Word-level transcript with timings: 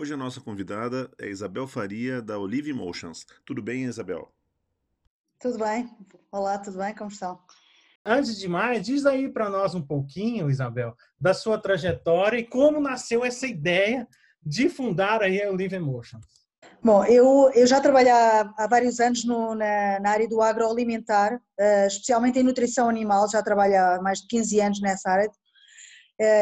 Hoje 0.00 0.14
a 0.14 0.16
nossa 0.16 0.40
convidada 0.40 1.10
é 1.18 1.28
Isabel 1.28 1.66
Faria, 1.66 2.22
da 2.22 2.38
Olive 2.38 2.70
Emotions. 2.70 3.26
Tudo 3.44 3.60
bem, 3.60 3.84
Isabel? 3.84 4.32
Tudo 5.38 5.58
bem. 5.58 5.94
Olá, 6.32 6.56
tudo 6.56 6.78
bem? 6.78 6.94
Como 6.94 7.10
estão? 7.10 7.38
Antes 8.02 8.38
de 8.38 8.48
mais, 8.48 8.86
diz 8.86 9.04
aí 9.04 9.30
para 9.30 9.50
nós 9.50 9.74
um 9.74 9.82
pouquinho, 9.82 10.48
Isabel, 10.48 10.96
da 11.20 11.34
sua 11.34 11.58
trajetória 11.58 12.38
e 12.38 12.46
como 12.46 12.80
nasceu 12.80 13.22
essa 13.22 13.46
ideia 13.46 14.08
de 14.42 14.70
fundar 14.70 15.20
aí 15.22 15.42
a 15.42 15.50
Olive 15.50 15.76
Emotions. 15.76 16.24
Bom, 16.82 17.04
eu, 17.04 17.50
eu 17.54 17.66
já 17.66 17.78
trabalho 17.78 18.08
há, 18.08 18.54
há 18.56 18.66
vários 18.66 19.00
anos 19.00 19.22
no, 19.26 19.54
na, 19.54 20.00
na, 20.00 20.12
área 20.12 20.26
do 20.26 20.40
agroalimentar, 20.40 21.34
uh, 21.34 21.86
especialmente 21.86 22.38
em 22.38 22.42
nutrição 22.42 22.88
animal, 22.88 23.28
já 23.28 23.42
trabalho 23.42 23.76
há 23.78 24.00
mais 24.00 24.20
de 24.20 24.28
15 24.28 24.60
anos 24.62 24.80
nessa 24.80 25.10
área 25.10 25.30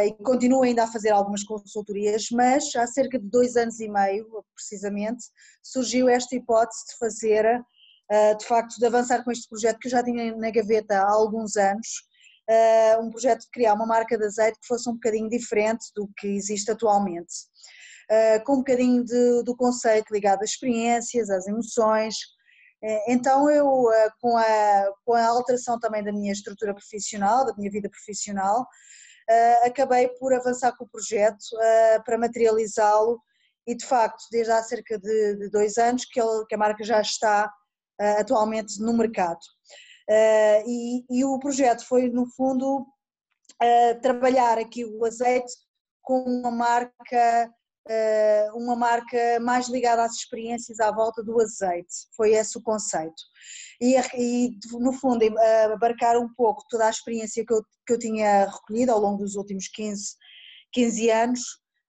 e 0.06 0.12
continuo 0.24 0.64
ainda 0.64 0.82
a 0.82 0.88
fazer 0.88 1.10
algumas 1.10 1.44
consultorias, 1.44 2.26
mas 2.32 2.74
há 2.74 2.84
cerca 2.86 3.16
de 3.16 3.28
dois 3.28 3.54
anos 3.54 3.78
e 3.78 3.88
meio, 3.88 4.26
precisamente, 4.52 5.24
surgiu 5.62 6.08
esta 6.08 6.34
hipótese 6.34 6.84
de 6.88 6.98
fazer, 6.98 7.64
eh, 8.10 8.34
de 8.34 8.44
facto, 8.44 8.76
de 8.76 8.84
avançar 8.84 9.22
com 9.22 9.30
este 9.30 9.48
projeto 9.48 9.78
que 9.78 9.86
eu 9.86 9.92
já 9.92 10.02
tinha 10.02 10.34
na 10.34 10.50
gaveta 10.50 10.98
há 10.98 11.08
alguns 11.08 11.56
anos, 11.56 11.86
eh, 12.48 12.98
um 12.98 13.08
projeto 13.08 13.42
de 13.42 13.50
criar 13.52 13.74
uma 13.74 13.86
marca 13.86 14.18
de 14.18 14.24
azeite 14.24 14.58
que 14.60 14.66
fosse 14.66 14.90
um 14.90 14.94
bocadinho 14.94 15.28
diferente 15.28 15.86
do 15.94 16.10
que 16.18 16.26
existe 16.26 16.70
atualmente. 16.72 17.32
Com 18.46 18.54
um 18.54 18.58
bocadinho 18.58 19.04
de, 19.04 19.42
do 19.44 19.54
conceito 19.54 20.10
ligado 20.10 20.42
às 20.42 20.50
experiências, 20.50 21.28
às 21.28 21.46
emoções, 21.46 22.16
então 23.06 23.50
eu, 23.50 23.66
com 24.18 24.34
a, 24.38 24.92
com 25.04 25.12
a 25.12 25.26
alteração 25.26 25.78
também 25.78 26.02
da 26.02 26.10
minha 26.10 26.32
estrutura 26.32 26.74
profissional, 26.74 27.44
da 27.44 27.54
minha 27.54 27.70
vida 27.70 27.90
profissional, 27.90 28.66
acabei 29.64 30.08
por 30.08 30.32
avançar 30.32 30.76
com 30.76 30.84
o 30.84 30.88
projeto 30.88 31.42
uh, 31.54 32.04
para 32.04 32.18
materializá-lo 32.18 33.20
e 33.66 33.74
de 33.74 33.84
facto 33.84 34.24
desde 34.30 34.52
há 34.52 34.62
cerca 34.62 34.98
de, 34.98 35.36
de 35.36 35.50
dois 35.50 35.76
anos 35.76 36.04
que, 36.04 36.20
ele, 36.20 36.46
que, 36.48 36.54
a 36.54 36.58
marca 36.58 36.82
já 36.82 37.00
está 37.00 37.52
uh, 38.00 38.20
atualmente 38.20 38.80
no 38.80 38.92
mercado. 38.92 39.40
E, 40.66 41.04
e, 41.10 41.22
o 41.22 41.38
projeto 41.38 41.84
foi 41.84 42.08
no 42.08 42.26
fundo 42.30 42.86
trabalhar 44.00 44.56
aqui 44.56 44.82
o 44.82 45.04
azeite 45.04 45.52
com 46.00 46.22
uma 46.22 46.50
marca 46.50 47.52
uma 48.54 48.76
marca 48.76 49.40
mais 49.40 49.68
ligada 49.68 50.02
às 50.04 50.14
experiências 50.14 50.78
à 50.80 50.90
volta 50.90 51.22
do 51.22 51.40
azeite, 51.40 51.94
foi 52.16 52.32
esse 52.32 52.58
o 52.58 52.62
conceito. 52.62 53.22
E, 53.80 53.96
e 54.16 54.50
no 54.72 54.92
fundo 54.92 55.24
abarcar 55.72 56.16
um 56.16 56.28
pouco 56.34 56.64
toda 56.68 56.86
a 56.86 56.90
experiência 56.90 57.44
que 57.46 57.52
eu, 57.52 57.62
que 57.86 57.92
eu 57.92 57.98
tinha 57.98 58.46
recolhido 58.46 58.92
ao 58.92 58.98
longo 58.98 59.22
dos 59.22 59.36
últimos 59.36 59.68
15, 59.68 60.16
15 60.72 61.10
anos 61.10 61.40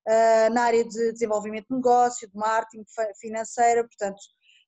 uh, 0.08 0.54
na 0.54 0.64
área 0.64 0.84
de 0.84 1.12
desenvolvimento 1.12 1.68
de 1.70 1.76
negócio, 1.76 2.30
de 2.30 2.36
marketing, 2.36 2.86
financeira, 3.20 3.84
portanto 3.84 4.20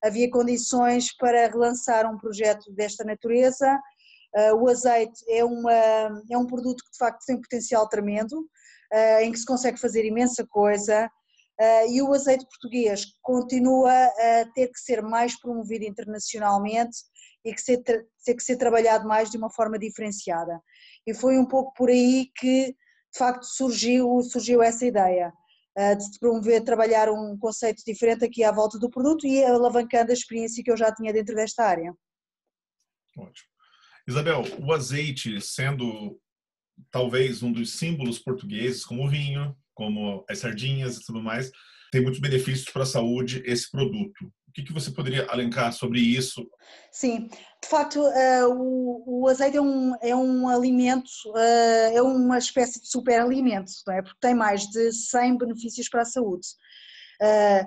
havia 0.04 0.30
condições 0.32 1.16
para 1.16 1.48
relançar 1.48 2.12
um 2.12 2.18
projeto 2.18 2.72
desta 2.74 3.04
natureza. 3.04 3.80
Uh, 4.36 4.56
o 4.56 4.70
azeite 4.70 5.24
é, 5.30 5.44
uma, 5.46 5.72
é 5.72 6.38
um 6.38 6.48
produto 6.48 6.84
que 6.84 6.92
de 6.92 6.98
facto 6.98 7.24
tem 7.26 7.36
um 7.36 7.42
potencial 7.42 7.88
tremendo, 7.88 8.48
em 9.22 9.32
que 9.32 9.40
se 9.40 9.46
consegue 9.46 9.80
fazer 9.80 10.04
imensa 10.04 10.46
coisa, 10.46 11.10
e 11.90 12.02
o 12.02 12.14
azeite 12.14 12.46
português 12.46 13.06
continua 13.22 13.92
a 13.92 14.46
ter 14.54 14.68
que 14.68 14.80
ser 14.80 15.02
mais 15.02 15.40
promovido 15.40 15.86
internacionalmente 15.86 16.98
e 17.44 17.54
que 17.54 17.62
ser, 17.62 17.78
ter 17.80 18.36
que 18.36 18.44
ser 18.44 18.58
trabalhado 18.58 19.08
mais 19.08 19.30
de 19.30 19.38
uma 19.38 19.50
forma 19.50 19.78
diferenciada. 19.78 20.62
E 21.06 21.14
foi 21.14 21.38
um 21.38 21.46
pouco 21.46 21.74
por 21.74 21.90
aí 21.90 22.30
que, 22.36 22.68
de 22.68 23.18
facto, 23.18 23.44
surgiu, 23.44 24.22
surgiu 24.22 24.62
essa 24.62 24.86
ideia 24.86 25.34
uh, 25.78 25.98
de 25.98 26.20
promover, 26.20 26.64
trabalhar 26.64 27.10
um 27.10 27.38
conceito 27.38 27.84
diferente 27.86 28.24
aqui 28.24 28.44
à 28.44 28.52
volta 28.52 28.78
do 28.78 28.90
produto 28.90 29.26
e 29.26 29.44
alavancando 29.44 30.12
a 30.12 30.14
experiência 30.14 30.64
que 30.64 30.72
eu 30.72 30.78
já 30.78 30.94
tinha 30.94 31.12
dentro 31.12 31.36
desta 31.36 31.66
área. 31.66 31.94
Ótimo. 33.18 33.50
Isabel, 34.08 34.44
o 34.60 34.74
azeite 34.74 35.40
sendo 35.42 36.20
talvez 36.90 37.44
um 37.44 37.52
dos 37.52 37.78
símbolos 37.78 38.20
portugueses, 38.20 38.86
como 38.86 39.06
o 39.06 39.10
vinho, 39.10 39.56
como 39.82 40.24
as 40.30 40.38
sardinhas 40.38 40.98
e 40.98 41.04
tudo 41.04 41.24
mais, 41.24 41.52
tem 41.92 42.02
muitos 42.02 42.22
benefícios 42.22 42.70
para 42.72 42.84
a 42.84 42.86
saúde 42.86 43.42
esse 43.48 43.70
produto. 43.72 44.32
O 44.48 44.52
que, 44.54 44.62
que 44.62 44.74
você 44.74 44.92
poderia 44.92 45.26
alencar 45.28 45.74
sobre 45.74 46.00
isso? 46.00 46.48
Sim, 46.92 47.30
de 47.30 47.68
facto, 47.68 48.00
uh, 48.00 48.48
o, 48.52 49.24
o, 49.24 49.28
azeite 49.28 49.58
é 49.58 49.62
um, 49.62 49.96
é 50.02 50.16
um 50.16 50.48
alimento, 50.48 51.10
uh, 51.30 51.96
é 51.96 52.02
uma 52.02 52.38
espécie 52.38 52.80
de 52.80 52.90
superalimento, 52.90 53.72
não 53.88 53.96
é? 53.96 54.02
porque 54.04 54.18
tem 54.22 54.36
mais 54.36 54.68
de 54.68 54.92
100 54.92 55.38
benefícios 55.38 55.90
para 55.90 56.04
a 56.04 56.06
saúde. 56.06 56.48
Uh, 57.20 57.66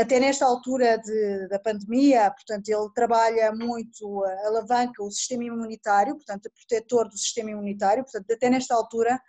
até 0.00 0.20
nesta 0.20 0.44
altura 0.44 0.98
de, 0.98 1.48
da 1.48 1.58
pandemia, 1.58 2.30
portanto, 2.30 2.68
ele 2.68 2.88
trabalha 2.94 3.50
muito, 3.52 4.24
alavanca 4.46 5.02
o 5.02 5.10
sistema 5.10 5.44
imunitário, 5.44 6.14
portanto, 6.14 6.46
é 6.46 6.50
protetor 6.50 7.08
do 7.08 7.16
sistema 7.16 7.50
imunitário, 7.50 8.04
portanto, 8.04 8.30
até 8.30 8.50
nesta 8.50 8.74
altura 8.74 9.20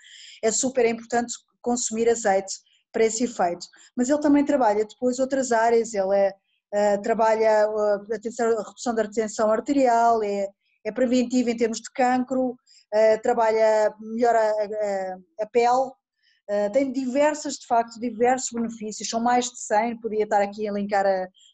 é 0.43 0.51
super 0.51 0.85
importante 0.85 1.33
consumir 1.61 2.09
azeite 2.09 2.53
para 2.91 3.05
esse 3.05 3.23
efeito. 3.23 3.65
Mas 3.95 4.09
ele 4.09 4.19
também 4.19 4.45
trabalha 4.45 4.85
depois 4.85 5.19
outras 5.19 5.51
áreas, 5.51 5.93
ele 5.93 6.15
é, 6.15 6.33
uh, 6.73 7.01
trabalha 7.01 7.69
uh, 7.69 8.13
a, 8.13 8.61
redução 8.63 8.93
da 8.93 9.03
retenção 9.03 9.51
arterial, 9.51 10.21
é, 10.23 10.47
é 10.85 10.91
preventivo 10.91 11.49
em 11.49 11.57
termos 11.57 11.79
de 11.79 11.91
cancro, 11.93 12.51
uh, 12.51 13.21
trabalha, 13.21 13.93
melhora 13.99 14.39
a, 14.39 14.43
a, 14.43 15.43
a 15.43 15.47
pele, 15.47 15.91
tem 16.73 16.91
diversas, 16.91 17.53
de 17.53 17.65
facto, 17.65 17.97
diversos 17.97 18.49
benefícios, 18.51 19.07
são 19.07 19.21
mais 19.21 19.45
de 19.45 19.57
100, 19.57 20.01
podia 20.01 20.25
estar 20.25 20.41
aqui 20.41 20.67
a 20.67 20.69
elencar 20.69 21.05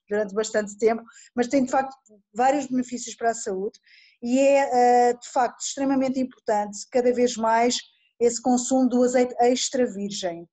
durante 0.10 0.34
bastante 0.34 0.76
tempo, 0.76 1.04
mas 1.36 1.48
tem 1.48 1.64
de 1.64 1.70
facto 1.70 1.96
vários 2.34 2.66
benefícios 2.66 3.16
para 3.16 3.30
a 3.30 3.36
saúde 3.36 3.80
e 4.24 4.40
é 4.40 5.14
de 5.14 5.30
facto 5.30 5.60
extremamente 5.60 6.20
importante 6.20 6.80
cada 6.92 7.14
vez 7.14 7.38
mais 7.38 7.78
esse 8.20 8.42
consumo 8.42 8.88
do 8.88 9.04
azeite 9.04 9.36
extra 9.40 9.86
virgem. 9.86 10.48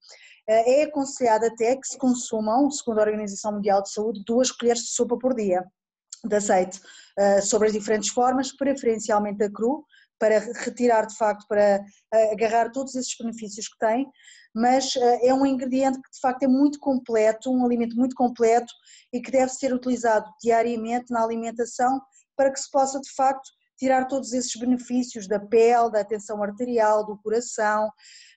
Eh, 0.47 0.81
é 0.81 0.83
aconselhado 0.85 1.47
até 1.47 1.77
que 1.77 1.87
se 1.87 1.99
consumam, 1.99 2.71
segundo 2.71 2.99
a 2.99 3.03
Organização 3.03 3.53
Mundial 3.53 3.83
de 3.83 3.91
Saúde, 3.91 4.23
duas 4.27 4.51
colheres 4.51 4.83
de 4.83 4.89
sopa 4.91 5.17
por 5.19 5.35
dia 5.35 5.65
de 6.25 6.37
azeite, 6.37 6.81
eh, 7.19 7.41
sobre 7.41 7.69
as 7.69 7.75
diferentes 7.75 8.09
formas, 8.11 8.53
preferencialmente 8.57 9.43
a 9.43 9.51
cru, 9.51 9.85
para 10.19 10.39
retirar 10.39 11.07
de 11.07 11.17
facto, 11.17 11.47
para 11.49 11.85
eh, 12.13 12.33
agarrar 12.33 12.71
todos 12.71 12.95
esses 12.95 13.15
benefícios 13.19 13.69
que 13.69 13.79
tem, 13.79 14.07
mas 14.55 14.95
é 14.97 15.35
um 15.35 15.45
ingrediente 15.45 16.01
que 16.01 16.11
de 16.13 16.21
facto 16.21 16.45
é 16.45 16.47
muito 16.47 16.79
completo, 16.79 17.51
um 17.51 17.65
alimento 17.65 17.97
muito 17.97 18.15
completo 18.15 18.73
e 19.13 19.21
que 19.21 19.31
deve 19.31 19.51
ser 19.51 19.75
utilizado 19.75 20.31
diariamente 20.41 21.13
na 21.13 21.25
alimentação 21.25 22.01
para 22.37 22.53
que 22.53 22.61
se 22.61 22.71
possa 22.71 23.01
de 23.01 23.11
facto 23.15 23.51
tirar 23.77 24.07
todos 24.07 24.33
esses 24.33 24.55
benefícios 24.57 25.27
da 25.27 25.39
pele, 25.39 25.91
da 25.91 26.01
atenção 26.01 26.43
arterial, 26.43 27.05
do 27.05 27.17
coração, 27.19 27.87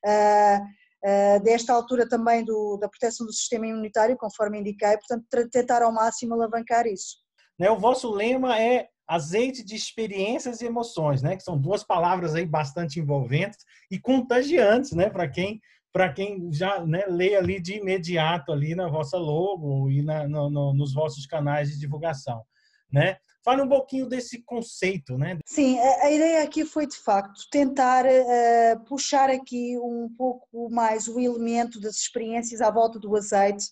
uh, 0.05 0.61
uh, 1.05 1.43
desta 1.43 1.73
altura 1.73 2.07
também 2.07 2.43
do, 2.43 2.77
da 2.77 2.89
proteção 2.89 3.25
do 3.25 3.33
sistema 3.33 3.67
imunitário, 3.67 4.17
conforme 4.17 4.59
indiquei, 4.59 4.97
portanto, 4.97 5.49
tentar 5.51 5.81
ao 5.81 5.91
máximo 5.91 6.33
alavancar 6.33 6.85
isso. 6.87 7.17
Né, 7.59 7.69
o 7.69 7.79
vosso 7.79 8.11
lema 8.11 8.59
é 8.59 8.87
azeite 9.07 9.63
de 9.63 9.75
experiências 9.75 10.61
e 10.61 10.65
emoções, 10.65 11.21
né? 11.21 11.37
Que 11.37 11.43
são 11.43 11.57
duas 11.57 11.81
palavras 11.83 12.35
aí 12.35 12.45
bastante 12.45 12.99
envolventes 12.99 13.59
e 13.89 13.97
contagiantes, 13.97 14.91
né? 14.91 15.09
Para 15.09 15.27
quem 15.29 15.61
para 15.93 16.13
quem 16.13 16.51
já 16.53 16.85
né, 16.85 17.05
lê 17.07 17.35
ali 17.35 17.59
de 17.59 17.77
imediato 17.77 18.51
ali 18.51 18.75
na 18.75 18.87
vossa 18.87 19.17
logo 19.17 19.89
e 19.89 20.03
na, 20.03 20.27
no, 20.27 20.47
no, 20.47 20.73
nos 20.73 20.93
vossos 20.93 21.25
canais 21.25 21.71
de 21.71 21.79
divulgação, 21.79 22.43
né? 22.91 23.17
Fale 23.43 23.61
um 23.61 23.69
pouquinho 23.69 24.07
desse 24.07 24.41
conceito, 24.43 25.17
né? 25.17 25.39
Sim, 25.45 25.79
a, 25.79 26.11
ideia 26.11 26.43
aqui 26.43 26.65
foi 26.65 26.85
de 26.85 26.97
facto 26.97 27.47
tentar 27.49 28.05
uh, 28.05 28.83
puxar 28.85 29.29
aqui 29.29 29.77
um 29.77 30.13
pouco 30.17 30.69
mais 30.69 31.07
o 31.07 31.19
elemento 31.19 31.79
das 31.79 31.95
experiências 31.95 32.61
à 32.61 32.69
volta 32.69 32.99
do 32.99 33.15
azeite 33.15 33.65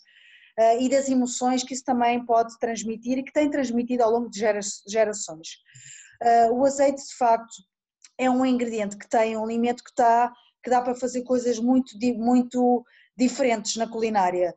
uh, 0.58 0.82
e 0.82 0.88
das 0.88 1.10
emoções 1.10 1.64
que 1.64 1.74
isso 1.74 1.84
também 1.84 2.26
pode 2.26 2.58
transmitir 2.58 3.18
e 3.18 3.24
que 3.24 3.34
tem 3.34 3.50
transmitido 3.50 4.04
ao 4.04 4.12
longo 4.12 4.30
de 4.30 4.40
gera, 4.40 4.62
gerações. 4.88 5.58
Uh, 6.24 6.54
o 6.54 6.66
azeite, 6.66 7.06
de 7.06 7.16
facto, 7.18 7.56
é 8.18 8.30
um 8.30 8.46
ingrediente 8.46 8.98
que 8.98 9.10
tem 9.10 9.36
um 9.36 9.44
alimento 9.44 9.84
que, 9.84 9.90
está, 9.90 10.32
que 10.64 10.70
dá 10.70 10.82
para 10.82 10.96
fazer 10.96 11.24
coisas 11.24 11.60
muito, 11.60 11.98
muito 12.18 12.86
diferentes 13.18 13.76
na 13.76 13.88
culinária. 13.88 14.54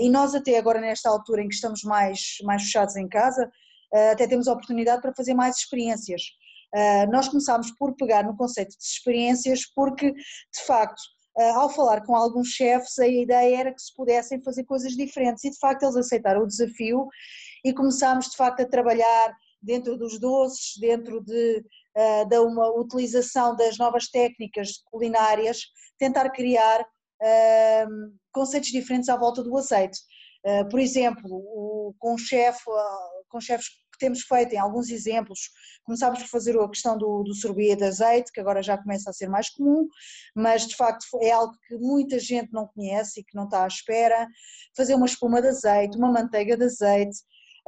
e 0.00 0.08
nós 0.08 0.34
até 0.34 0.58
agora 0.58 0.80
nesta 0.80 1.08
altura 1.08 1.42
em 1.42 1.48
que 1.48 1.54
estamos 1.54 1.82
mais, 1.82 2.38
mais 2.42 2.62
fechados 2.62 2.96
em 2.96 3.08
casa, 3.08 3.50
até 3.92 4.26
temos 4.26 4.48
a 4.48 4.52
oportunidade 4.52 5.02
para 5.02 5.14
fazer 5.14 5.34
mais 5.34 5.56
experiências. 5.56 6.22
Nós 7.10 7.28
começámos 7.28 7.70
por 7.72 7.94
pegar 7.96 8.24
no 8.24 8.36
conceito 8.36 8.70
de 8.70 8.84
experiências 8.84 9.60
porque, 9.74 10.12
de 10.12 10.66
facto, 10.66 11.00
ao 11.54 11.68
falar 11.70 12.04
com 12.04 12.14
alguns 12.14 12.48
chefes, 12.48 12.98
a 12.98 13.06
ideia 13.06 13.60
era 13.60 13.74
que 13.74 13.80
se 13.80 13.94
pudessem 13.94 14.42
fazer 14.42 14.64
coisas 14.64 14.92
diferentes 14.92 15.44
e, 15.44 15.50
de 15.50 15.58
facto, 15.58 15.82
eles 15.82 15.96
aceitaram 15.96 16.42
o 16.42 16.46
desafio 16.46 17.06
e 17.64 17.72
começámos, 17.72 18.30
de 18.30 18.36
facto, 18.36 18.60
a 18.60 18.68
trabalhar 18.68 19.34
dentro 19.60 19.96
dos 19.96 20.18
doces, 20.18 20.74
dentro 20.78 21.22
de, 21.22 21.64
da 22.28 22.42
uma 22.42 22.68
utilização 22.78 23.56
das 23.56 23.78
novas 23.78 24.08
técnicas 24.08 24.82
culinárias, 24.90 25.60
tentar 25.98 26.30
criar 26.30 26.86
conceitos 28.32 28.70
diferentes 28.70 29.08
à 29.08 29.16
volta 29.16 29.42
do 29.42 29.56
azeite. 29.56 29.98
Por 30.70 30.78
exemplo, 30.78 31.94
com 31.98 32.14
o 32.14 32.18
chefe, 32.18 32.64
com 33.28 33.40
chefes 33.40 33.68
que 33.68 33.98
temos 33.98 34.22
feito 34.22 34.52
em 34.52 34.58
alguns 34.58 34.90
exemplos, 34.90 35.50
começámos 35.84 36.20
por 36.20 36.28
fazer 36.28 36.58
a 36.58 36.68
questão 36.68 36.98
do, 36.98 37.22
do 37.22 37.32
de 37.32 37.84
azeite, 37.84 38.30
que 38.30 38.40
agora 38.40 38.62
já 38.62 38.76
começa 38.76 39.08
a 39.08 39.12
ser 39.12 39.28
mais 39.28 39.48
comum, 39.48 39.88
mas 40.34 40.66
de 40.66 40.76
facto 40.76 41.06
é 41.22 41.30
algo 41.30 41.54
que 41.66 41.76
muita 41.76 42.18
gente 42.18 42.52
não 42.52 42.66
conhece 42.68 43.20
e 43.20 43.24
que 43.24 43.34
não 43.34 43.44
está 43.44 43.64
à 43.64 43.66
espera. 43.66 44.28
Fazer 44.76 44.94
uma 44.94 45.06
espuma 45.06 45.40
de 45.40 45.48
azeite, 45.48 45.96
uma 45.96 46.12
manteiga 46.12 46.56
de 46.56 46.64
azeite, 46.64 47.18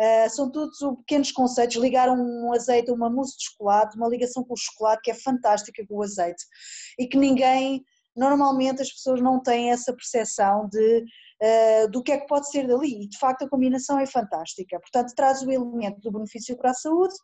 Uh, 0.01 0.31
são 0.31 0.49
todos 0.49 0.79
pequenos 0.99 1.33
conceitos, 1.33 1.75
ligar 1.75 2.09
um 2.09 2.53
azeite 2.53 2.89
a 2.89 2.95
uma 2.95 3.11
mousse 3.11 3.37
de 3.37 3.47
chocolate, 3.47 3.97
uma 3.97 4.07
ligação 4.07 4.45
com 4.45 4.55
o 4.55 4.57
chocolate 4.57 5.03
que 5.03 5.11
é 5.11 5.15
fantástica 5.15 5.85
com 5.89 5.97
o 5.97 6.03
azeite. 6.05 6.45
E 6.97 7.09
que 7.09 7.19
ninguém 7.19 7.83
normalmente 8.17 8.81
as 8.81 8.93
pessoas 8.93 9.21
não 9.21 9.43
têm 9.43 9.73
essa 9.73 9.93
percepção 9.93 10.69
de, 10.69 11.05
uh, 11.43 11.91
do 11.91 12.03
que 12.03 12.13
é 12.13 12.19
que 12.19 12.27
pode 12.27 12.51
ser 12.51 12.67
dali 12.67 13.03
e 13.03 13.09
de 13.09 13.19
facto 13.19 13.45
a 13.45 13.49
combinação 13.49 13.99
é 13.99 14.07
fantástica. 14.07 14.79
Portanto, 14.81 15.15
traz 15.15 15.43
o 15.43 15.51
elemento 15.51 16.01
do 16.01 16.13
benefício 16.13 16.57
para 16.57 16.71
a 16.71 16.75
saúde, 16.75 17.15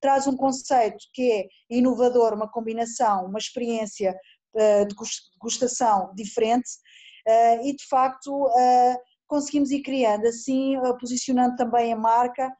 traz 0.00 0.26
um 0.26 0.36
conceito 0.36 0.98
que 1.12 1.32
é 1.32 1.46
inovador, 1.70 2.34
uma 2.34 2.50
combinação, 2.50 3.26
uma 3.26 3.38
experiência 3.38 4.16
uh, 4.54 4.86
de 4.86 4.94
degustação 5.34 6.12
diferente 6.14 6.68
uh, 7.26 7.66
e 7.66 7.74
de 7.74 7.86
facto 7.88 8.48
conseguimos 9.26 9.70
ir 9.70 9.82
criando 9.82 10.26
assim, 10.26 10.74
posicionando 10.98 11.54
também 11.56 11.92
a 11.92 11.96
marca 11.96 12.50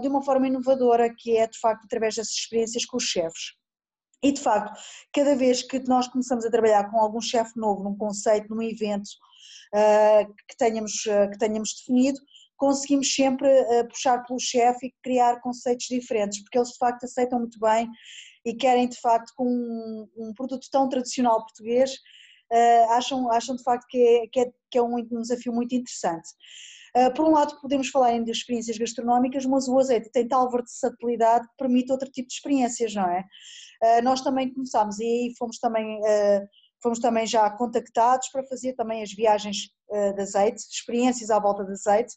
de 0.00 0.08
uma 0.08 0.22
forma 0.22 0.46
inovadora, 0.48 1.14
que 1.14 1.36
é 1.36 1.46
de 1.46 1.58
facto 1.58 1.84
através 1.84 2.14
dessas 2.14 2.32
experiências 2.32 2.86
com 2.86 2.96
os 2.96 3.04
chefes. 3.04 3.52
E 4.22 4.32
de 4.32 4.40
facto, 4.40 4.72
cada 5.12 5.36
vez 5.36 5.62
que 5.62 5.78
nós 5.80 6.08
começamos 6.08 6.46
a 6.46 6.50
trabalhar 6.50 6.90
com 6.90 6.98
algum 6.98 7.20
chefe 7.20 7.52
novo, 7.60 7.84
num 7.84 7.94
conceito, 7.94 8.48
num 8.48 8.62
evento 8.62 9.10
que, 10.48 10.56
tenhamos, 10.56 10.92
uh, 11.06 11.30
que 11.30 11.38
tenhamos 11.38 11.74
definido, 11.74 12.18
conseguimos 12.56 13.12
sempre 13.14 13.48
uh, 13.48 13.88
puxar 13.88 14.24
pelo 14.24 14.38
chefe 14.38 14.86
e 14.86 14.94
criar 15.02 15.40
conceitos 15.40 15.86
diferentes, 15.86 16.42
porque 16.42 16.58
eles 16.58 16.70
de 16.70 16.78
facto 16.78 17.04
aceitam 17.04 17.38
muito 17.40 17.58
bem 17.58 17.88
e 18.44 18.54
querem 18.54 18.88
de 18.88 19.00
facto 19.00 19.32
com 19.36 19.46
um, 19.46 20.08
um 20.16 20.34
produto 20.34 20.66
tão 20.70 20.88
tradicional 20.88 21.40
português, 21.40 21.96
acham, 22.90 23.32
acham 23.32 23.56
de 23.56 23.62
facto 23.64 23.86
que 23.88 23.98
é, 23.98 24.26
que 24.28 24.40
é, 24.40 24.52
que 24.70 24.78
é 24.78 24.82
um, 24.82 24.96
um 24.96 25.22
desafio 25.22 25.52
muito 25.52 25.74
interessante. 25.74 26.28
Por 27.16 27.26
um 27.26 27.32
lado, 27.32 27.58
podemos 27.60 27.88
falar 27.88 28.16
de 28.22 28.30
experiências 28.30 28.78
gastronómicas, 28.78 29.44
mas 29.46 29.66
o 29.66 29.76
azeite 29.78 30.12
tem 30.12 30.28
tal 30.28 30.48
versatilidade 30.50 31.48
que 31.48 31.56
permite 31.56 31.90
outro 31.90 32.08
tipo 32.10 32.28
de 32.28 32.34
experiências, 32.34 32.94
não 32.94 33.08
é? 33.08 33.24
Eh, 33.84 34.00
nós 34.02 34.22
também 34.22 34.52
começámos 34.52 34.98
e 34.98 35.04
aí 35.04 35.34
fomos 35.38 35.58
também, 35.58 36.00
eh, 36.06 36.42
fomos 36.84 36.98
também 36.98 37.26
já 37.26 37.48
contactados 37.50 38.28
para 38.28 38.44
fazer 38.44 38.74
também 38.74 39.02
as 39.02 39.10
viagens 39.10 39.70
eh, 39.90 40.12
de 40.12 40.20
azeite, 40.20 40.58
experiências 40.70 41.30
à 41.30 41.38
volta 41.38 41.64
de 41.64 41.72
azeite, 41.72 42.14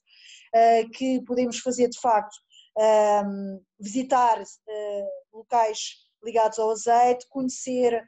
que 0.94 1.22
podemos 1.28 1.60
fazer 1.60 1.90
de 1.90 2.00
facto 2.00 2.36
ehm, 2.80 3.60
visitar 3.80 4.42
locais 5.32 5.98
ligados 6.24 6.58
ao 6.58 6.72
azeite, 6.72 7.28
conhecer 7.30 8.02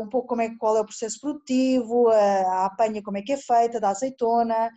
um 0.00 0.08
pouco 0.08 0.28
como 0.28 0.40
é, 0.40 0.56
qual 0.56 0.76
é 0.76 0.80
o 0.80 0.86
processo 0.86 1.20
produtivo, 1.20 2.08
a 2.08 2.64
apanha 2.64 3.02
como 3.02 3.18
é 3.18 3.22
que 3.22 3.32
é 3.32 3.36
feita, 3.36 3.78
da 3.78 3.90
azeitona, 3.90 4.70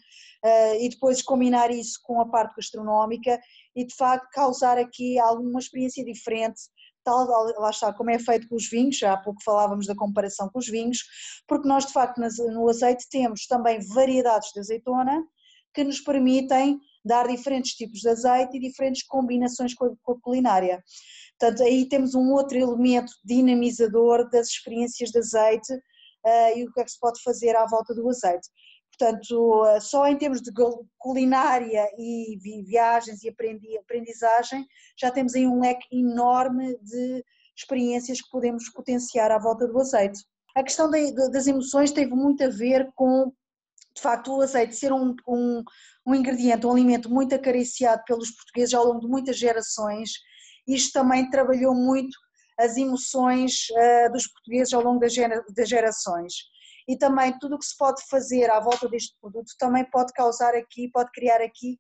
e 0.80 0.89
depois 0.89 1.21
combinar 1.21 1.71
isso 1.71 2.00
com 2.04 2.19
a 2.19 2.27
parte 2.27 2.56
gastronómica 2.57 3.39
e 3.75 3.86
de 3.86 3.95
facto 3.95 4.27
causar 4.31 4.77
aqui 4.77 5.18
alguma 5.18 5.60
experiência 5.60 6.04
diferente 6.04 6.60
tal, 7.10 7.44
lá 7.58 7.70
está, 7.70 7.92
como 7.94 8.12
é 8.12 8.20
feito 8.20 8.48
com 8.48 8.56
os 8.56 8.70
vinhos, 8.70 8.98
já 8.98 9.14
há 9.14 9.18
pouco 9.18 9.42
falávamos 9.44 9.88
da 9.88 9.96
comparação 9.96 10.50
com 10.50 10.60
os 10.60 10.68
vinhos, 10.68 11.04
porque 11.48 11.68
nós 11.68 11.86
de 11.86 11.94
facto 11.94 12.20
no 12.20 12.70
azeite 12.70 13.08
temos 13.10 13.48
também 13.48 13.80
variedades 13.94 14.52
de 14.54 14.60
azeitona 14.60 15.24
que 15.74 15.84
nos 15.84 16.00
permitem 16.02 16.80
dar 17.04 17.28
diferentes 17.28 17.74
tipos 17.74 18.00
de 18.02 18.10
azeite 18.10 18.58
e 18.58 18.60
diferentes 18.60 19.04
combinações 19.04 19.74
com 19.74 19.86
a, 19.86 19.92
com 20.04 20.12
a 20.14 20.22
culinária. 20.22 20.84
Portanto, 21.40 21.64
aí 21.64 21.88
temos 21.88 22.16
um 22.16 22.32
outro 22.32 22.58
elemento 22.58 23.12
dinamizador 23.24 24.30
das 24.30 24.48
experiências 24.48 25.10
de 25.10 25.20
azeite 25.20 25.74
uh, 25.74 26.58
e 26.58 26.66
o 26.66 26.72
que 26.74 26.82
é 26.82 26.84
que 26.84 26.92
se 26.92 27.00
pode 27.00 27.22
fazer 27.24 27.56
à 27.56 27.66
volta 27.66 27.94
do 27.94 28.08
azeite. 28.10 28.50
Portanto, 29.00 29.66
eh, 29.66 29.80
só 29.80 30.06
em 30.07 30.18
termos 30.18 30.42
de 30.42 30.51
culinária 30.98 31.90
e 31.98 32.38
viagens 32.68 33.24
e 33.24 33.30
aprendizagem, 33.30 34.68
já 35.00 35.10
temos 35.10 35.36
aí 35.36 35.48
um 35.48 35.62
leque 35.62 35.88
enorme 35.90 36.78
de 36.81 37.24
experiências 37.56 38.22
que 38.22 38.30
podemos 38.30 38.68
potenciar 38.69 39.31
à 39.31 39.40
volta 39.40 39.66
do 39.66 39.80
azeite. 39.80 40.19
A 40.54 40.63
questão 40.63 40.92
das 40.92 41.48
emoções 41.48 41.94
teve 41.94 42.13
muito 42.13 42.44
a 42.44 42.50
ver 42.50 42.90
com, 42.94 43.31
de 43.96 44.01
facto, 44.01 44.36
o 44.36 44.42
azeite 44.42 44.75
ser 44.75 44.92
um, 44.92 45.16
um, 45.25 45.63
um 46.06 46.13
ingrediente, 46.13 46.68
um 46.68 46.72
alimento 46.72 47.10
muito 47.10 47.34
acariciado 47.34 48.04
pelos 48.06 48.31
portugueses 48.31 48.74
ao 48.74 48.86
longo 48.86 49.00
de 49.00 49.07
muitas 49.07 49.38
gerações. 49.38 50.12
Isto 50.68 50.92
também 50.92 51.30
trabalhou 51.30 51.74
muito 51.74 52.18
as 52.57 52.75
emoções 52.75 53.68
uh, 53.72 54.12
dos 54.12 54.28
portugueses 54.28 54.74
ao 54.74 54.84
longo 54.84 55.00
das, 55.00 55.13
gerações 55.69 56.34
e 56.90 56.98
também 56.98 57.38
tudo 57.38 57.56
o 57.56 57.60
que 57.60 57.66
se 57.68 57.78
pode 57.78 58.02
fazer 58.10 58.50
à 58.50 58.60
volta 58.60 58.90
deste 58.90 59.16
produto 59.22 59.54
também 59.60 59.88
pode 59.92 60.12
causar 60.12 60.56
aqui, 60.56 60.90
pode 60.92 61.12
criar 61.12 61.40
aqui 61.40 61.78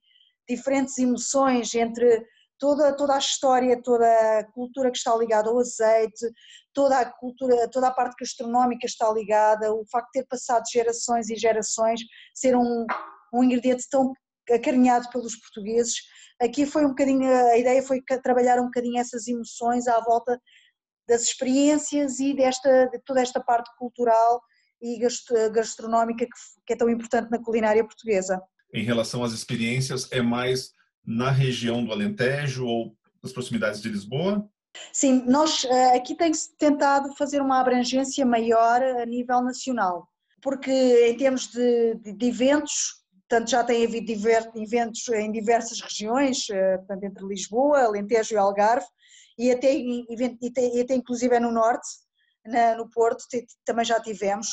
diferentes 0.47 0.99
emoções 0.99 1.73
entre 1.73 2.23
toda, 2.59 2.95
toda 2.95 3.15
a 3.15 3.17
história, 3.17 3.81
toda 3.81 4.05
a 4.05 4.43
cultura 4.51 4.91
que 4.91 4.97
está 4.97 5.15
ligada 5.15 5.49
ao 5.49 5.57
azeite, 5.57 6.31
toda 6.75 6.99
a 6.99 7.11
cultura, 7.11 7.67
toda 7.71 7.87
a 7.87 7.91
parte 7.91 8.17
gastronómica 8.19 8.85
está 8.85 9.11
ligada, 9.11 9.73
o 9.73 9.83
facto 9.91 10.11
de 10.13 10.21
ter 10.21 10.27
passado 10.27 10.63
gerações 10.71 11.27
e 11.31 11.35
gerações, 11.35 12.01
ser 12.35 12.55
um, 12.55 12.85
um 13.33 13.43
ingrediente 13.43 13.89
tão 13.89 14.13
acarinhado 14.51 15.09
pelos 15.09 15.35
portugueses, 15.37 15.95
aqui 16.39 16.67
foi 16.67 16.85
um 16.85 16.89
bocadinho, 16.89 17.27
a 17.47 17.57
ideia 17.57 17.81
foi 17.81 17.99
trabalhar 18.21 18.59
um 18.59 18.65
bocadinho 18.65 18.99
essas 18.99 19.27
emoções 19.27 19.87
à 19.87 19.99
volta 20.01 20.39
das 21.07 21.23
experiências 21.23 22.19
e 22.19 22.35
desta, 22.35 22.87
de 22.89 22.99
toda 22.99 23.21
esta 23.21 23.39
parte 23.39 23.71
cultural 23.75 24.39
e 24.81 24.99
gastronómica 25.51 26.25
que 26.65 26.73
é 26.73 26.75
tão 26.75 26.89
importante 26.89 27.29
na 27.29 27.39
culinária 27.39 27.83
portuguesa. 27.83 28.41
Em 28.73 28.83
relação 28.83 29.23
às 29.23 29.33
experiências, 29.33 30.07
é 30.11 30.21
mais 30.21 30.73
na 31.05 31.31
região 31.31 31.83
do 31.83 31.91
Alentejo 31.91 32.65
ou 32.65 32.95
nas 33.21 33.33
proximidades 33.33 33.81
de 33.81 33.89
Lisboa? 33.89 34.47
Sim, 34.93 35.23
nós 35.25 35.65
eh, 35.65 35.97
aqui 35.97 36.15
tem-se 36.15 36.55
tentado 36.57 37.13
fazer 37.15 37.41
uma 37.41 37.59
abrangência 37.59 38.25
maior 38.25 38.81
a 38.81 39.05
nível 39.05 39.41
nacional, 39.41 40.07
porque 40.41 40.71
em 40.71 41.17
termos 41.17 41.47
de, 41.47 41.95
de, 41.95 42.13
de 42.13 42.25
eventos, 42.27 43.03
tanto 43.27 43.49
já 43.49 43.63
tem 43.63 43.85
havido 43.85 44.05
diver, 44.05 44.49
eventos 44.55 45.07
em 45.09 45.31
diversas 45.31 45.81
regiões, 45.81 46.47
eh, 46.51 46.77
tanto 46.87 47.03
entre 47.03 47.25
Lisboa, 47.25 47.81
Alentejo 47.81 48.35
e 48.35 48.37
Algarve, 48.37 48.85
e 49.37 49.51
até, 49.51 49.73
e 49.73 50.05
até, 50.45 50.75
e 50.75 50.81
até 50.81 50.95
inclusive 50.95 51.35
é 51.35 51.39
no 51.39 51.51
norte, 51.51 51.87
na, 52.49 52.75
no 52.75 52.89
Porto, 52.89 53.23
também 53.65 53.85
já 53.85 53.99
tivemos. 53.99 54.47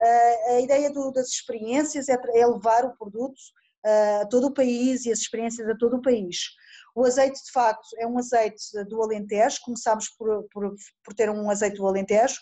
Uh, 0.00 0.56
a 0.56 0.60
ideia 0.60 0.92
do, 0.92 1.10
das 1.10 1.28
experiências 1.28 2.08
é, 2.08 2.16
é, 2.34 2.46
levar 2.46 2.84
o 2.84 2.96
produto 2.96 3.38
uh, 3.84 4.22
a 4.22 4.26
todo 4.26 4.46
o 4.46 4.54
país 4.54 5.04
e 5.04 5.12
as 5.12 5.18
experiências 5.18 5.68
a 5.68 5.76
todo 5.76 5.96
o 5.96 6.02
país. 6.02 6.38
O 6.94 7.04
azeite, 7.04 7.44
de 7.44 7.50
facto, 7.52 7.86
é 7.98 8.06
um 8.06 8.18
azeite 8.18 8.60
do 8.88 9.02
Alentejo, 9.02 9.58
começámos 9.64 10.08
por, 10.10 10.44
por, 10.52 10.74
por 11.04 11.14
ter 11.14 11.30
um 11.30 11.50
azeite 11.50 11.76
do 11.76 11.86
Alentejo, 11.86 12.36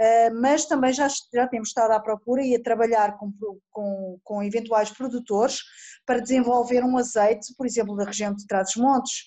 uh, 0.00 0.40
mas 0.40 0.64
também 0.64 0.92
já, 0.92 1.08
já 1.32 1.46
temos 1.46 1.68
estado 1.68 1.92
à 1.92 2.00
procura 2.00 2.42
e 2.42 2.54
a 2.54 2.62
trabalhar 2.62 3.18
com, 3.18 3.32
com, 3.70 4.18
com 4.22 4.42
eventuais 4.42 4.90
produtores 4.90 5.58
para 6.06 6.20
desenvolver 6.20 6.82
um 6.82 6.96
azeite, 6.96 7.54
por 7.56 7.66
exemplo, 7.66 7.96
da 7.96 8.04
região 8.04 8.34
de 8.34 8.46
Trás-os-Montes, 8.46 9.24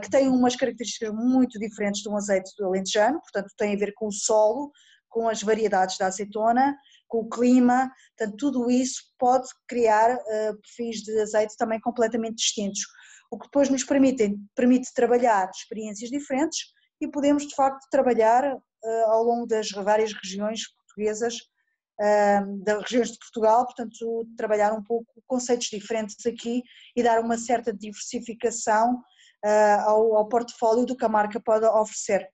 que 0.00 0.08
tem 0.08 0.28
umas 0.28 0.54
características 0.54 1.12
muito 1.12 1.58
diferentes 1.58 2.02
de 2.02 2.08
um 2.08 2.16
azeite 2.16 2.52
do 2.56 2.66
alentejano, 2.66 3.20
portanto 3.20 3.52
tem 3.56 3.74
a 3.74 3.78
ver 3.78 3.92
com 3.94 4.06
o 4.06 4.12
solo, 4.12 4.70
com 5.08 5.28
as 5.28 5.42
variedades 5.42 5.98
da 5.98 6.06
azeitona, 6.06 6.76
com 7.08 7.18
o 7.18 7.28
clima, 7.28 7.90
portanto 8.16 8.36
tudo 8.36 8.70
isso 8.70 9.02
pode 9.18 9.48
criar 9.68 10.16
uh, 10.16 10.60
perfis 10.60 11.02
de 11.02 11.20
azeite 11.20 11.56
também 11.56 11.80
completamente 11.80 12.36
distintos, 12.36 12.80
o 13.30 13.38
que 13.38 13.46
depois 13.46 13.68
nos 13.68 13.84
permite, 13.84 14.36
permite 14.54 14.92
trabalhar 14.94 15.50
experiências 15.50 16.10
diferentes 16.10 16.66
e 17.00 17.08
podemos 17.08 17.46
de 17.46 17.54
facto 17.54 17.86
trabalhar 17.90 18.44
uh, 18.54 19.10
ao 19.10 19.22
longo 19.22 19.46
das 19.46 19.70
várias 19.70 20.12
regiões 20.12 20.62
portuguesas, 20.76 21.38
das 22.64 22.82
regiões 22.82 23.12
de 23.12 23.18
Portugal, 23.18 23.64
portanto 23.64 24.26
trabalhar 24.36 24.72
um 24.72 24.82
pouco 24.82 25.06
conceitos 25.28 25.68
diferentes 25.68 26.26
aqui 26.26 26.60
e 26.96 27.02
dar 27.04 27.20
uma 27.20 27.38
certa 27.38 27.72
diversificação 27.72 29.00
ao, 29.80 30.16
ao 30.16 30.28
portfólio 30.28 30.86
do 30.86 30.96
que 30.96 31.04
a 31.04 31.08
marca 31.08 31.40
pode 31.40 31.64
oferecer. 31.66 32.28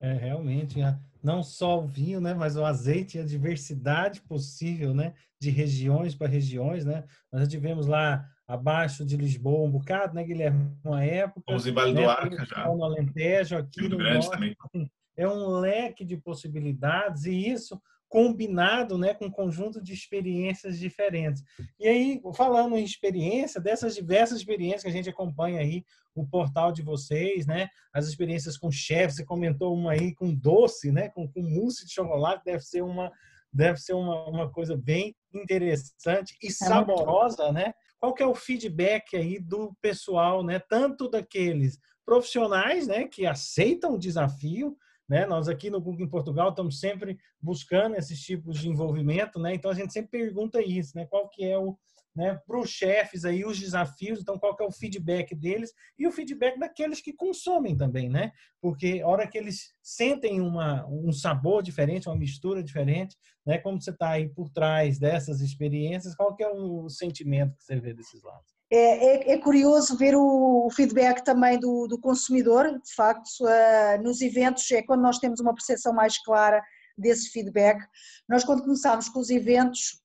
É, 0.00 0.14
realmente, 0.14 0.78
não 1.22 1.42
só 1.42 1.78
o 1.78 1.86
vinho, 1.86 2.20
né, 2.20 2.32
mas 2.32 2.56
o 2.56 2.64
azeite 2.64 3.18
e 3.18 3.20
a 3.20 3.24
diversidade 3.24 4.22
possível, 4.22 4.94
né, 4.94 5.12
de 5.40 5.50
regiões 5.50 6.14
para 6.14 6.26
regiões, 6.26 6.84
né? 6.84 7.04
Nós 7.30 7.42
já 7.42 7.48
tivemos 7.48 7.86
lá 7.86 8.26
abaixo 8.48 9.04
de 9.04 9.16
Lisboa 9.16 9.66
um 9.66 9.70
bocado, 9.70 10.14
né, 10.14 10.24
Guilherme, 10.24 10.74
uma 10.82 11.04
época. 11.04 11.42
Fomos 11.46 11.66
em 11.66 11.72
Vale 11.72 11.92
né, 11.92 12.02
do 12.02 12.08
Arca 12.08 12.44
já. 12.46 12.66
No 12.66 12.84
Alentejo, 12.84 13.56
aqui 13.58 13.80
Rio 13.80 13.90
no 13.90 13.98
Grande 13.98 14.26
norte, 14.26 14.30
também. 14.30 14.56
assim, 14.64 14.90
é 15.16 15.28
um 15.28 15.48
leque 15.60 16.04
de 16.04 16.16
possibilidades 16.16 17.26
e 17.26 17.34
isso 17.34 17.80
combinado 18.10 18.98
né, 18.98 19.14
com 19.14 19.26
um 19.26 19.30
conjunto 19.30 19.80
de 19.80 19.94
experiências 19.94 20.78
diferentes. 20.78 21.42
E 21.78 21.86
aí, 21.86 22.20
falando 22.34 22.76
em 22.76 22.84
experiência, 22.84 23.60
dessas 23.60 23.94
diversas 23.94 24.38
experiências 24.38 24.82
que 24.82 24.88
a 24.88 24.92
gente 24.92 25.08
acompanha 25.08 25.60
aí, 25.60 25.84
o 26.12 26.26
portal 26.26 26.72
de 26.72 26.82
vocês, 26.82 27.46
né, 27.46 27.68
as 27.94 28.08
experiências 28.08 28.58
com 28.58 28.68
chefes, 28.68 29.14
você 29.14 29.24
comentou 29.24 29.72
uma 29.72 29.92
aí 29.92 30.12
com 30.12 30.34
doce, 30.34 30.90
né, 30.90 31.08
com, 31.08 31.26
com 31.28 31.40
mousse 31.40 31.86
de 31.86 31.92
chocolate, 31.92 32.44
deve 32.44 32.62
ser 32.62 32.82
uma 32.82 33.10
deve 33.52 33.80
ser 33.80 33.94
uma, 33.94 34.28
uma 34.28 34.48
coisa 34.48 34.76
bem 34.76 35.12
interessante 35.34 36.36
e 36.40 36.52
saborosa, 36.52 37.50
né? 37.50 37.74
Qual 37.98 38.14
que 38.14 38.22
é 38.22 38.26
o 38.26 38.32
feedback 38.32 39.16
aí 39.16 39.40
do 39.40 39.74
pessoal, 39.82 40.44
né, 40.44 40.60
tanto 40.60 41.08
daqueles 41.10 41.76
profissionais, 42.04 42.86
né, 42.86 43.08
que 43.08 43.26
aceitam 43.26 43.94
o 43.94 43.98
desafio, 43.98 44.76
né? 45.10 45.26
Nós 45.26 45.48
aqui 45.48 45.68
no 45.68 45.80
Google 45.80 46.06
em 46.06 46.08
Portugal 46.08 46.50
estamos 46.50 46.78
sempre 46.78 47.18
buscando 47.42 47.96
esses 47.96 48.20
tipos 48.20 48.60
de 48.60 48.68
envolvimento, 48.68 49.40
né? 49.40 49.52
Então 49.52 49.68
a 49.68 49.74
gente 49.74 49.92
sempre 49.92 50.20
pergunta 50.20 50.62
isso, 50.62 50.96
né? 50.96 51.04
Qual 51.04 51.28
que 51.28 51.44
é 51.44 51.58
o, 51.58 51.76
né, 52.14 52.40
para 52.46 52.60
os 52.60 52.70
chefes 52.70 53.24
aí 53.24 53.44
os 53.44 53.58
desafios, 53.58 54.20
então 54.20 54.38
qual 54.38 54.56
que 54.56 54.62
é 54.62 54.66
o 54.66 54.70
feedback 54.72 55.34
deles 55.34 55.72
e 55.98 56.06
o 56.06 56.12
feedback 56.12 56.58
daqueles 56.58 57.00
que 57.00 57.12
consomem 57.12 57.76
também, 57.76 58.08
né? 58.08 58.30
Porque 58.60 59.00
a 59.02 59.08
hora 59.08 59.26
que 59.26 59.36
eles 59.36 59.72
sentem 59.82 60.40
uma, 60.40 60.86
um 60.86 61.12
sabor 61.12 61.60
diferente, 61.60 62.08
uma 62.08 62.16
mistura 62.16 62.62
diferente, 62.62 63.16
né? 63.44 63.58
Como 63.58 63.82
você 63.82 63.90
está 63.90 64.10
aí 64.10 64.28
por 64.28 64.48
trás 64.48 64.96
dessas 65.00 65.40
experiências, 65.40 66.14
qual 66.14 66.36
que 66.36 66.44
é 66.44 66.48
o 66.48 66.88
sentimento 66.88 67.56
que 67.56 67.64
você 67.64 67.80
vê 67.80 67.92
desses 67.92 68.22
lados? 68.22 68.59
É, 68.72 68.76
é, 68.76 69.32
é, 69.32 69.38
curioso 69.38 69.96
ver 69.96 70.14
o, 70.14 70.66
o 70.66 70.70
feedback 70.70 71.24
também 71.24 71.58
do, 71.58 71.88
do, 71.88 71.98
consumidor, 71.98 72.78
de 72.80 72.94
facto, 72.94 73.28
uh, 73.42 74.00
nos 74.00 74.20
eventos 74.20 74.70
é 74.70 74.80
quando 74.80 75.00
nós 75.00 75.18
temos 75.18 75.40
uma 75.40 75.52
percepção 75.52 75.92
mais 75.92 76.16
clara 76.22 76.62
desse 76.96 77.30
feedback. 77.30 77.84
Nós, 78.28 78.44
quando 78.44 78.62
começámos 78.62 79.08
com 79.08 79.18
os 79.18 79.28
eventos, 79.28 80.00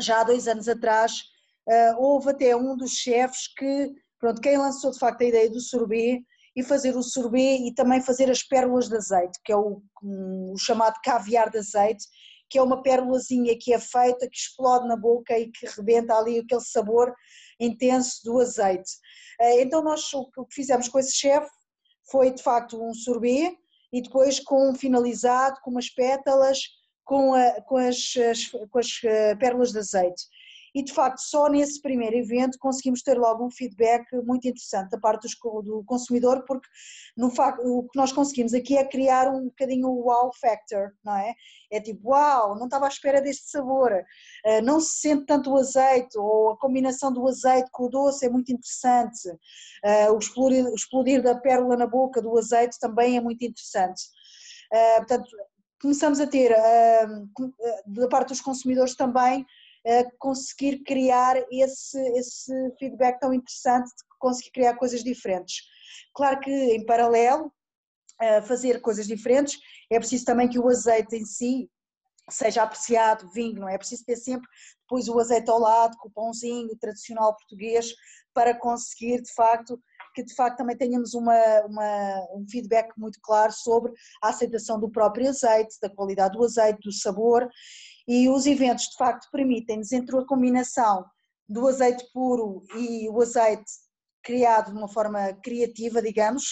já 0.00 0.20
há 0.20 0.24
dois 0.24 0.46
anos 0.46 0.68
atrás, 0.68 1.22
uh, 1.68 1.96
houve 1.98 2.30
até 2.30 2.54
um 2.54 2.76
dos 2.76 2.92
chefes 2.92 3.48
que, 3.52 3.92
pronto, 4.20 4.40
quem 4.40 4.56
lançou 4.58 4.92
de 4.92 4.98
facto 5.00 5.22
a 5.22 5.26
ideia 5.26 5.50
do 5.50 5.60
sorbet 5.60 6.24
e 6.54 6.62
fazer 6.62 6.96
o 6.96 7.02
sorbet 7.02 7.66
e 7.66 7.74
também 7.74 8.00
fazer 8.00 8.30
as 8.30 8.44
pérolas 8.44 8.88
de 8.88 8.96
azeite, 8.96 9.40
que 9.44 9.52
é 9.52 9.56
o, 9.56 9.82
um, 10.04 10.52
o 10.52 10.56
chamado 10.56 10.94
caviar 11.02 11.50
de 11.50 11.58
azeite, 11.58 12.04
que 12.54 12.58
é 12.58 12.62
uma 12.62 12.80
pérolazinha 12.80 13.58
que 13.58 13.74
é 13.74 13.80
feita, 13.80 14.28
que 14.30 14.36
explode 14.36 14.86
na 14.86 14.96
boca 14.96 15.36
e 15.36 15.50
que 15.50 15.66
rebenta 15.66 16.14
ali 16.14 16.38
aquele 16.38 16.60
sabor 16.60 17.12
intenso 17.58 18.20
do 18.24 18.40
azeite. 18.40 18.92
Eh, 19.40 19.62
então 19.62 19.82
nós 19.82 20.14
o 20.14 20.30
que 20.30 20.54
fizemos 20.54 20.88
com 20.88 21.00
esse 21.00 21.16
chefe 21.16 21.50
foi 22.08 22.30
de 22.30 22.40
facto 22.40 22.80
um 22.80 22.94
sorbet 22.94 23.58
e 23.92 24.00
depois 24.00 24.38
com 24.38 24.72
finalizado 24.72 25.58
com 25.64 25.72
umas 25.72 25.90
pétalas 25.90 26.60
com, 27.02 27.34
a, 27.34 27.60
com, 27.62 27.76
as, 27.76 28.14
as, 28.30 28.46
com 28.70 28.78
as 28.78 29.00
eh, 29.02 29.34
pérolas 29.34 29.72
de 29.72 29.80
azeite 29.80 30.22
e 30.74 30.82
de 30.82 30.92
facto 30.92 31.18
só 31.20 31.48
nesse 31.48 31.80
primeiro 31.80 32.16
evento 32.16 32.58
conseguimos 32.58 33.00
ter 33.00 33.16
logo 33.16 33.46
um 33.46 33.50
feedback 33.50 34.04
muito 34.24 34.48
interessante 34.48 34.90
da 34.90 34.98
parte 34.98 35.28
do 35.62 35.84
consumidor 35.84 36.44
porque 36.44 36.68
no 37.16 37.30
facto, 37.30 37.62
o 37.64 37.88
que 37.88 37.96
nós 37.96 38.10
conseguimos 38.10 38.52
aqui 38.52 38.76
é 38.76 38.84
criar 38.84 39.28
um 39.28 39.44
bocadinho 39.44 39.88
o 39.88 40.06
wow 40.06 40.32
factor, 40.34 40.92
não 41.04 41.16
é? 41.16 41.34
É 41.70 41.80
tipo, 41.80 42.10
uau, 42.10 42.56
não 42.58 42.64
estava 42.64 42.86
à 42.86 42.88
espera 42.88 43.22
deste 43.22 43.50
sabor, 43.50 43.92
eh, 44.44 44.60
não 44.62 44.80
se 44.80 44.98
sente 44.98 45.26
tanto 45.26 45.52
o 45.52 45.56
azeite 45.56 46.18
ou 46.18 46.50
a 46.50 46.56
combinação 46.58 47.12
do 47.12 47.26
azeite 47.28 47.70
com 47.70 47.84
o 47.84 47.88
doce 47.88 48.26
é 48.26 48.28
muito 48.28 48.52
interessante, 48.52 49.30
eh, 49.84 50.10
o 50.10 50.18
explodir, 50.18 50.66
o 50.66 50.74
explodir 50.74 51.22
da 51.22 51.36
pérola 51.36 51.76
na 51.76 51.86
boca 51.86 52.20
do 52.20 52.36
azeite 52.36 52.78
também 52.80 53.16
é 53.16 53.20
muito 53.20 53.44
interessante. 53.44 54.02
Eh, 54.72 54.96
portanto, 54.98 55.30
começamos 55.80 56.18
a 56.18 56.26
ter 56.26 56.50
da 57.86 58.08
parte 58.08 58.28
dos 58.30 58.40
consumidores 58.40 58.96
também 58.96 59.44
conseguir 60.18 60.82
criar 60.84 61.36
esse, 61.50 61.98
esse 62.16 62.52
feedback 62.78 63.20
tão 63.20 63.32
interessante 63.34 63.88
de 63.88 64.04
conseguir 64.18 64.50
criar 64.50 64.74
coisas 64.76 65.04
diferentes. 65.04 65.62
Claro 66.14 66.40
que 66.40 66.50
em 66.50 66.84
paralelo, 66.86 67.52
fazer 68.46 68.80
coisas 68.80 69.06
diferentes, 69.06 69.58
é 69.90 69.98
preciso 69.98 70.24
também 70.24 70.48
que 70.48 70.58
o 70.58 70.68
azeite 70.68 71.16
em 71.16 71.24
si 71.24 71.70
seja 72.30 72.62
apreciado, 72.62 73.30
vinho, 73.32 73.60
não 73.60 73.68
é? 73.68 73.74
é 73.74 73.78
preciso 73.78 74.04
ter 74.04 74.16
sempre 74.16 74.48
depois 74.80 75.08
o 75.08 75.18
azeite 75.18 75.50
ao 75.50 75.58
lado, 75.58 75.96
com 75.98 76.08
o 76.08 76.12
pãozinho 76.12 76.76
tradicional 76.78 77.36
português, 77.36 77.92
para 78.32 78.58
conseguir 78.58 79.20
de 79.22 79.32
facto 79.32 79.78
que 80.14 80.22
de 80.22 80.34
facto 80.34 80.58
também 80.58 80.76
tenhamos 80.76 81.12
uma, 81.12 81.34
uma, 81.66 82.26
um 82.36 82.46
feedback 82.48 82.92
muito 82.96 83.18
claro 83.20 83.52
sobre 83.52 83.92
a 84.22 84.28
aceitação 84.28 84.78
do 84.78 84.88
próprio 84.88 85.28
azeite, 85.28 85.76
da 85.82 85.90
qualidade 85.90 86.36
do 86.38 86.44
azeite, 86.44 86.78
do 86.80 86.92
sabor 86.92 87.48
e 88.06 88.28
os 88.28 88.46
eventos, 88.46 88.86
de 88.86 88.96
facto, 88.96 89.28
permitem-nos, 89.30 89.92
entre 89.92 90.16
a 90.18 90.24
combinação 90.24 91.04
do 91.48 91.66
azeite 91.68 92.04
puro 92.12 92.62
e 92.76 93.08
o 93.08 93.20
azeite 93.20 93.70
criado 94.22 94.72
de 94.72 94.78
uma 94.78 94.88
forma 94.88 95.32
criativa, 95.42 96.00
digamos, 96.00 96.44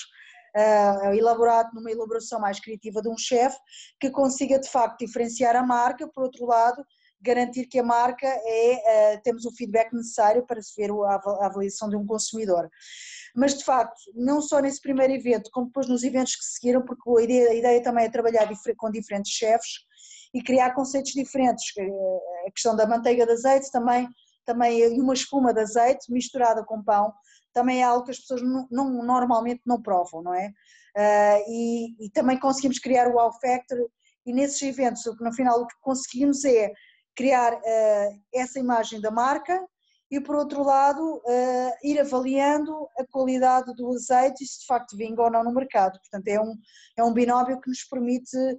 uh, 0.56 1.14
elaborado 1.14 1.70
numa 1.74 1.90
elaboração 1.90 2.38
mais 2.40 2.60
criativa 2.60 3.00
de 3.00 3.08
um 3.08 3.16
chefe, 3.16 3.58
que 4.00 4.10
consiga, 4.10 4.58
de 4.58 4.68
facto, 4.68 4.98
diferenciar 4.98 5.56
a 5.56 5.62
marca, 5.62 6.06
por 6.08 6.24
outro 6.24 6.46
lado, 6.46 6.84
garantir 7.20 7.66
que 7.66 7.78
a 7.78 7.84
marca 7.84 8.26
é, 8.26 9.14
uh, 9.16 9.22
temos 9.22 9.44
o 9.44 9.54
feedback 9.54 9.92
necessário 9.92 10.44
para 10.44 10.60
se 10.60 10.74
ver 10.76 10.90
a 10.90 11.46
avaliação 11.46 11.88
de 11.88 11.96
um 11.96 12.04
consumidor. 12.04 12.68
Mas, 13.34 13.56
de 13.56 13.64
facto, 13.64 13.98
não 14.14 14.42
só 14.42 14.60
nesse 14.60 14.80
primeiro 14.80 15.12
evento, 15.12 15.50
como 15.52 15.66
depois 15.66 15.88
nos 15.88 16.02
eventos 16.02 16.36
que 16.36 16.44
seguiram, 16.44 16.84
porque 16.84 17.02
a 17.08 17.22
ideia, 17.22 17.50
a 17.50 17.54
ideia 17.54 17.82
também 17.82 18.04
é 18.04 18.10
trabalhar 18.10 18.48
com 18.76 18.90
diferentes 18.90 19.32
chefes, 19.32 19.86
e 20.34 20.42
criar 20.42 20.74
conceitos 20.74 21.12
diferentes. 21.12 21.72
A 22.46 22.50
questão 22.50 22.74
da 22.74 22.86
manteiga 22.86 23.26
de 23.26 23.32
azeite 23.32 23.70
também, 23.70 24.08
também 24.44 24.80
e 24.80 25.00
uma 25.00 25.14
espuma 25.14 25.52
de 25.52 25.60
azeite 25.60 26.10
misturada 26.10 26.64
com 26.64 26.82
pão 26.82 27.12
também 27.52 27.80
é 27.80 27.84
algo 27.84 28.04
que 28.04 28.10
as 28.10 28.18
pessoas 28.18 28.42
não, 28.42 28.66
não 28.70 29.04
normalmente 29.04 29.60
não 29.66 29.80
provam, 29.80 30.22
não 30.22 30.34
é? 30.34 30.48
Uh, 30.96 31.50
e, 31.50 32.06
e, 32.06 32.10
também 32.10 32.38
conseguimos 32.38 32.78
criar 32.78 33.08
o 33.08 33.12
Wow 33.12 33.32
Factor 33.40 33.78
e 34.26 34.32
nesses 34.32 34.60
eventos, 34.62 35.02
no 35.20 35.32
final 35.32 35.62
o 35.62 35.66
que 35.66 35.74
conseguimos 35.80 36.44
é 36.44 36.70
criar 37.14 37.54
uh, 37.54 38.20
essa 38.34 38.58
imagem 38.58 39.00
da 39.00 39.10
marca 39.10 39.58
e 40.10 40.20
por 40.20 40.36
outro 40.36 40.62
lado 40.62 41.16
uh, 41.16 41.72
ir 41.82 41.98
avaliando 41.98 42.86
a 42.98 43.06
qualidade 43.10 43.72
do 43.74 43.94
azeite 43.94 44.44
e 44.44 44.46
se 44.46 44.60
de 44.60 44.66
facto 44.66 44.94
vinga 44.94 45.22
ou 45.22 45.30
não 45.30 45.42
no 45.42 45.54
mercado. 45.54 45.98
Portanto 45.98 46.28
é 46.28 46.38
um, 46.38 46.54
é 46.98 47.02
um 47.02 47.14
binómio 47.14 47.58
que 47.58 47.70
nos 47.70 47.82
permite 47.84 48.36
eh, 48.36 48.56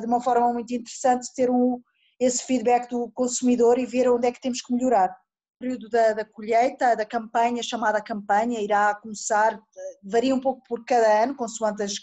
de 0.00 0.06
uma 0.06 0.20
forma 0.20 0.52
muito 0.52 0.72
interessante 0.72 1.32
ter 1.34 1.50
um, 1.50 1.80
esse 2.18 2.42
feedback 2.44 2.88
do 2.88 3.10
consumidor 3.10 3.78
e 3.78 3.86
ver 3.86 4.08
onde 4.08 4.26
é 4.26 4.32
que 4.32 4.40
temos 4.40 4.62
que 4.62 4.72
melhorar. 4.72 5.10
O 5.56 5.58
período 5.60 5.88
da, 5.88 6.12
da 6.12 6.24
colheita, 6.24 6.96
da 6.96 7.04
campanha, 7.04 7.62
chamada 7.62 8.00
campanha, 8.02 8.60
irá 8.60 8.94
começar, 8.94 9.54
eh, 9.54 9.98
varia 10.02 10.34
um 10.34 10.40
pouco 10.40 10.62
por 10.68 10.84
cada 10.84 11.22
ano, 11.22 11.34
consoante 11.34 11.82
as 11.82 11.94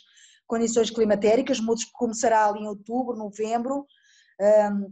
condições 0.48 0.90
climatéricas, 0.90 1.60
começará 1.94 2.48
ali 2.48 2.62
em 2.62 2.68
outubro, 2.68 3.16
novembro, 3.16 3.86
um, 4.40 4.46
ehm, 4.46 4.86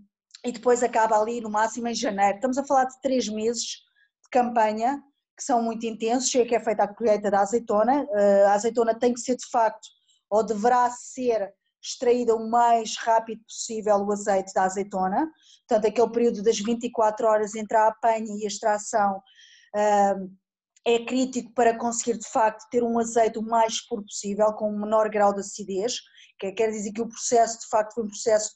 e 0.46 0.52
depois 0.52 0.82
acaba 0.82 1.20
ali 1.20 1.40
no 1.42 1.50
máximo 1.50 1.88
em 1.88 1.94
janeiro. 1.96 2.36
Estamos 2.36 2.58
a 2.58 2.64
falar 2.64 2.86
de 2.86 3.00
três 3.02 3.28
meses 3.28 3.64
de 3.64 4.30
campanha, 4.32 5.02
que 5.38 5.44
são 5.44 5.62
muito 5.62 5.86
intensos, 5.86 6.34
é 6.36 6.46
que 6.46 6.56
é 6.56 6.60
feita 6.60 6.84
a 6.84 6.88
colheita 6.88 7.30
da 7.30 7.42
azeitona, 7.42 8.08
eh, 8.12 8.46
a 8.46 8.54
azeitona 8.54 8.98
tem 8.98 9.14
que 9.14 9.22
ser 9.22 9.36
de 9.36 9.48
facto, 9.52 9.88
ou 10.30 10.44
deverá 10.44 10.90
ser 10.90 11.52
extraída 11.82 12.36
o 12.36 12.50
mais 12.50 12.96
rápido 12.98 13.42
possível 13.44 13.98
o 13.98 14.12
azeite 14.12 14.54
da 14.54 14.64
azeitona, 14.64 15.30
portanto 15.68 15.88
aquele 15.88 16.12
período 16.12 16.44
das 16.44 16.60
24 16.60 17.28
horas 17.28 17.56
entre 17.56 17.76
a 17.78 17.88
apanha 17.88 18.36
e 18.38 18.44
a 18.44 18.48
extração 18.48 19.22
é 20.86 21.06
crítico 21.06 21.54
para 21.54 21.78
conseguir 21.78 22.18
de 22.18 22.28
facto 22.28 22.68
ter 22.70 22.84
um 22.84 23.00
azeite 23.00 23.38
o 23.38 23.44
mais 23.44 23.86
puro 23.88 24.04
possível, 24.04 24.52
com 24.54 24.70
o 24.70 24.80
menor 24.80 25.10
grau 25.10 25.34
de 25.34 25.42
acidez, 25.42 26.00
que 26.40 26.52
quer 26.52 26.72
dizer 26.72 26.92
que 26.92 27.02
o 27.02 27.08
processo 27.08 27.60
de 27.60 27.68
facto 27.68 27.94
foi 27.94 28.04
um 28.04 28.08
processo 28.08 28.52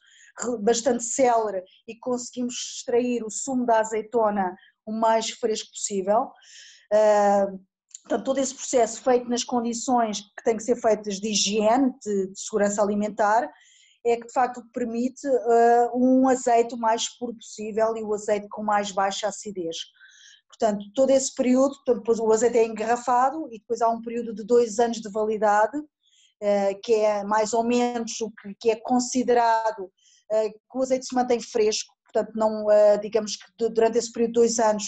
bastante 0.61 1.03
célere 1.03 1.63
e 1.87 1.97
conseguimos 1.99 2.55
extrair 2.77 3.23
o 3.23 3.29
sumo 3.29 3.65
da 3.65 3.79
azeitona 3.79 4.55
o 4.85 4.91
mais 4.91 5.29
fresco 5.29 5.69
possível. 5.69 6.31
Portanto, 8.07 8.25
todo 8.25 8.37
esse 8.37 8.53
processo 8.53 9.01
feito 9.01 9.27
nas 9.27 9.43
condições 9.43 10.21
que 10.21 10.43
têm 10.43 10.55
que 10.55 10.63
ser 10.63 10.75
feitas 10.75 11.19
de 11.19 11.29
higiene, 11.29 11.91
de, 12.03 12.27
de 12.27 12.39
segurança 12.39 12.81
alimentar, 12.81 13.51
é 14.05 14.15
que 14.15 14.27
de 14.27 14.31
facto 14.31 14.63
permite 14.71 15.27
uh, 15.27 15.89
um 15.95 16.29
azeite 16.29 16.75
o 16.75 16.77
mais 16.77 17.09
puro 17.17 17.33
possível 17.33 17.97
e 17.97 18.03
o 18.03 18.13
azeite 18.13 18.47
com 18.49 18.61
mais 18.61 18.91
baixa 18.91 19.27
acidez. 19.27 19.77
Portanto, 20.47 20.85
todo 20.93 21.09
esse 21.09 21.33
período, 21.33 21.75
depois 21.87 22.19
o 22.19 22.31
azeite 22.31 22.59
é 22.59 22.65
engarrafado 22.65 23.47
e 23.51 23.57
depois 23.57 23.81
há 23.81 23.89
um 23.89 24.01
período 24.01 24.35
de 24.35 24.45
dois 24.45 24.77
anos 24.77 25.01
de 25.01 25.09
validade, 25.09 25.81
que 26.83 26.93
é 26.93 27.23
mais 27.23 27.51
ou 27.53 27.63
menos 27.63 28.21
o 28.21 28.31
que 28.59 28.69
é 28.69 28.75
considerado 28.75 29.91
que 30.29 30.77
o 30.77 30.81
azeite 30.81 31.07
se 31.07 31.15
mantém 31.15 31.41
fresco, 31.41 31.93
portanto, 32.05 32.31
não, 32.35 32.67
digamos 33.01 33.35
que 33.35 33.69
durante 33.69 33.97
esse 33.97 34.11
período 34.11 34.33
de 34.33 34.39
dois 34.39 34.59
anos 34.59 34.85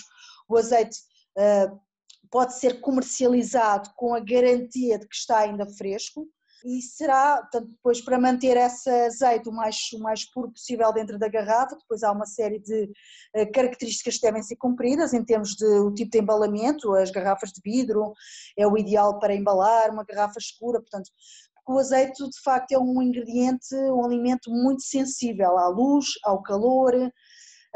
o 0.48 0.56
azeite 0.58 0.96
pode 2.32 2.58
ser 2.60 2.82
comercializado 2.82 3.90
com 3.96 4.14
a 4.14 4.20
garantia 4.20 4.98
de 5.00 5.08
que 5.08 5.16
está 5.16 5.40
ainda 5.40 5.66
fresco 5.66 6.28
e 6.66 6.82
será, 6.82 7.38
portanto, 7.38 7.68
depois 7.70 8.02
para 8.02 8.20
manter 8.20 8.58
esse 8.58 8.90
azeite 8.90 9.48
o 9.48 9.52
mais, 9.52 9.78
o 9.94 10.00
mais 10.00 10.26
puro 10.30 10.52
possível 10.52 10.92
dentro 10.92 11.18
da 11.18 11.28
garrafa, 11.28 11.76
depois 11.76 12.04
há 12.04 12.12
uma 12.12 12.26
série 12.26 12.60
de 12.60 12.92
eh, 13.36 13.46
características 13.46 14.16
que 14.16 14.22
devem 14.22 14.42
ser 14.42 14.56
cumpridas 14.56 15.14
em 15.14 15.24
termos 15.24 15.52
de 15.56 15.66
o 15.66 15.94
tipo 15.94 16.12
de 16.12 16.20
embalamento, 16.20 16.94
as 16.96 17.12
garrafas 17.12 17.52
de 17.52 17.62
vidro 17.64 18.12
é 18.58 18.68
o 18.68 18.78
ideal 18.78 19.20
para 19.20 19.36
embalar, 19.36 19.92
uma 19.92 20.04
garrafa 20.04 20.40
escura, 20.40 20.80
portanto, 20.80 21.12
o 21.68 21.78
azeite 21.78 22.24
de 22.24 22.42
facto 22.42 22.72
é 22.72 22.80
um 22.80 23.02
ingrediente, 23.02 23.76
um 23.76 24.06
alimento 24.06 24.50
muito 24.50 24.82
sensível 24.82 25.58
à 25.58 25.68
luz, 25.68 26.06
ao 26.24 26.42
calor, 26.42 26.94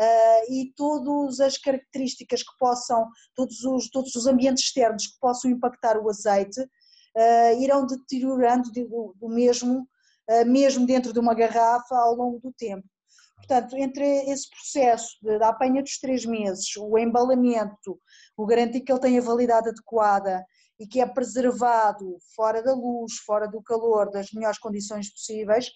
Uh, 0.01 0.51
e 0.51 0.73
todas 0.75 1.39
as 1.39 1.59
características 1.59 2.41
que 2.41 2.57
possam, 2.57 3.07
todos 3.35 3.63
os, 3.63 3.87
todos 3.91 4.15
os 4.15 4.25
ambientes 4.25 4.63
externos 4.63 5.05
que 5.05 5.19
possam 5.19 5.51
impactar 5.51 5.95
o 5.95 6.09
azeite, 6.09 6.59
uh, 6.59 7.61
irão 7.61 7.85
deteriorando 7.85 8.71
do, 8.71 9.15
do 9.15 9.29
mesmo, 9.29 9.87
uh, 10.27 10.45
mesmo 10.47 10.87
dentro 10.87 11.13
de 11.13 11.19
uma 11.19 11.35
garrafa 11.35 11.95
ao 11.95 12.15
longo 12.15 12.39
do 12.39 12.51
tempo. 12.51 12.87
Portanto, 13.35 13.75
entre 13.77 14.05
esse 14.31 14.49
processo 14.49 15.17
da 15.39 15.49
apanha 15.49 15.83
dos 15.83 15.99
três 15.99 16.25
meses, 16.25 16.75
o 16.77 16.97
embalamento, 16.97 17.99
o 18.37 18.45
garantir 18.45 18.81
que 18.81 18.91
ele 18.91 19.01
tem 19.01 19.17
a 19.19 19.21
validade 19.21 19.69
adequada 19.69 20.43
e 20.79 20.87
que 20.87 20.99
é 20.99 21.05
preservado 21.05 22.17
fora 22.35 22.63
da 22.63 22.73
luz, 22.73 23.17
fora 23.25 23.47
do 23.47 23.61
calor, 23.61 24.09
das 24.09 24.31
melhores 24.31 24.57
condições 24.57 25.11
possíveis, 25.11 25.71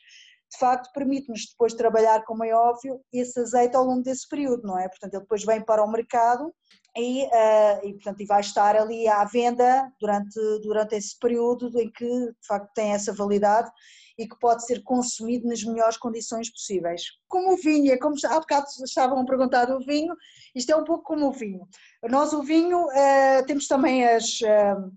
de 0.51 0.59
facto 0.59 0.91
permite-nos 0.93 1.47
depois 1.49 1.73
trabalhar, 1.73 2.23
como 2.23 2.43
é 2.43 2.53
óbvio, 2.53 3.01
esse 3.11 3.39
azeite 3.39 3.75
ao 3.75 3.83
longo 3.83 4.03
desse 4.03 4.27
período, 4.27 4.63
não 4.63 4.79
é? 4.79 4.87
Portanto, 4.87 5.13
ele 5.13 5.23
depois 5.23 5.43
vem 5.43 5.61
para 5.61 5.83
o 5.83 5.91
mercado 5.91 6.53
e, 6.97 7.25
uh, 7.25 7.85
e, 7.85 7.93
portanto, 7.93 8.21
e 8.21 8.25
vai 8.25 8.39
estar 8.39 8.75
ali 8.75 9.07
à 9.07 9.23
venda 9.25 9.91
durante, 9.99 10.39
durante 10.61 10.95
esse 10.95 11.17
período 11.19 11.69
em 11.79 11.91
que, 11.91 12.07
de 12.07 12.47
facto, 12.47 12.71
tem 12.73 12.93
essa 12.93 13.13
validade 13.13 13.69
e 14.17 14.27
que 14.27 14.39
pode 14.39 14.65
ser 14.65 14.81
consumido 14.83 15.47
nas 15.47 15.61
melhores 15.63 15.97
condições 15.97 16.49
possíveis. 16.49 17.03
Como 17.27 17.53
o 17.53 17.57
vinho, 17.57 17.91
é 17.91 17.97
como 17.97 18.15
há 18.25 18.39
bocado 18.39 18.65
estavam 18.85 19.19
a 19.19 19.25
perguntar 19.25 19.65
do 19.65 19.79
vinho, 19.79 20.15
isto 20.55 20.71
é 20.71 20.75
um 20.75 20.85
pouco 20.85 21.03
como 21.03 21.27
o 21.27 21.33
vinho. 21.33 21.67
Nós, 22.09 22.31
o 22.31 22.41
vinho, 22.41 22.85
uh, 22.85 23.45
temos 23.45 23.67
também 23.67 24.07
as, 24.07 24.39
uh, 24.41 24.91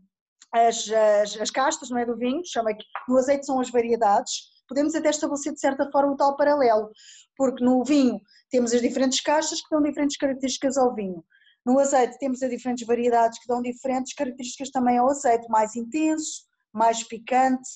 as, 0.52 0.88
as, 0.88 1.40
as, 1.40 1.50
castas, 1.50 1.90
não 1.90 1.99
é, 1.99 2.07
do 2.07 2.17
vinho, 2.17 2.43
chama 2.45 2.73
que 2.75 2.85
no 3.09 3.19
azeite 3.19 3.45
são 3.45 3.59
as 3.59 3.71
variedades, 3.71 4.57
podemos 4.68 4.94
até 4.94 5.10
estabelecer 5.10 5.52
de 5.52 5.60
certa 5.60 5.90
forma 5.90 6.12
um 6.12 6.16
tal 6.16 6.37
paralelo, 6.37 6.90
porque 7.37 7.64
no 7.64 7.82
vinho 7.82 8.20
temos 8.50 8.72
as 8.72 8.80
diferentes 8.80 9.20
caixas 9.20 9.60
que 9.60 9.68
dão 9.70 9.82
diferentes 9.82 10.16
características 10.16 10.76
ao 10.76 10.94
vinho. 10.94 11.25
No 11.64 11.78
azeite 11.78 12.18
temos 12.18 12.42
as 12.42 12.50
diferentes 12.50 12.87
variedades 12.87 13.38
que 13.38 13.46
dão 13.46 13.60
diferentes 13.60 14.14
características 14.14 14.70
também 14.70 14.98
ao 14.98 15.10
azeite, 15.10 15.48
mais 15.48 15.75
intenso, 15.75 16.46
mais 16.72 17.02
picante, 17.02 17.68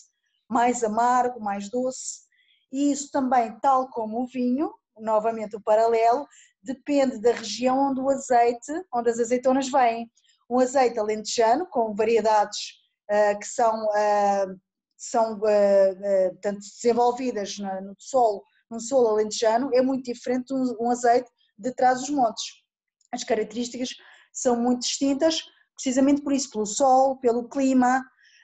mais 0.49 0.85
amargo, 0.85 1.41
mais 1.41 1.71
doce. 1.71 2.23
E 2.71 2.93
isso 2.93 3.11
também, 3.11 3.59
tal 3.61 3.89
como 3.91 4.23
o 4.23 4.27
vinho, 4.27 4.73
novamente 4.99 5.57
o 5.57 5.61
paralelo, 5.61 6.27
depende 6.63 7.21
da 7.21 7.33
região 7.33 7.91
onde 7.91 8.01
o 8.01 8.09
azeite, 8.09 8.73
onde 8.95 9.11
as 9.11 9.19
azeitonas 9.19 9.71
vêm. 9.71 10.11
Um 10.49 10.59
azeite 10.59 10.99
alentejano 10.99 11.67
com 11.67 11.95
variedades 11.95 12.59
uh, 13.11 13.39
que 13.39 13.47
são 13.47 13.85
uh, 13.87 14.61
são 15.03 15.35
uh, 15.35 16.31
portanto, 16.31 16.61
desenvolvidas 16.61 17.59
no 17.59 17.95
solo, 17.99 18.45
num 18.71 18.79
solo 18.79 19.09
alentejano, 19.09 19.71
é 19.75 19.83
muito 19.83 20.05
diferente 20.05 20.47
de 20.47 20.77
um, 20.81 20.91
azeite 20.91 21.29
de 21.59 21.75
trás 21.75 22.01
dos 22.01 22.11
montes. 22.11 22.45
As 23.13 23.25
características 23.25 23.89
são 24.33 24.57
muito 24.57 24.83
distintas, 24.83 25.43
precisamente 25.75 26.23
por 26.23 26.33
isso, 26.33 26.49
pelo 26.51 26.65
sol, 26.65 27.19
pelo 27.19 27.49
clima, 27.49 27.99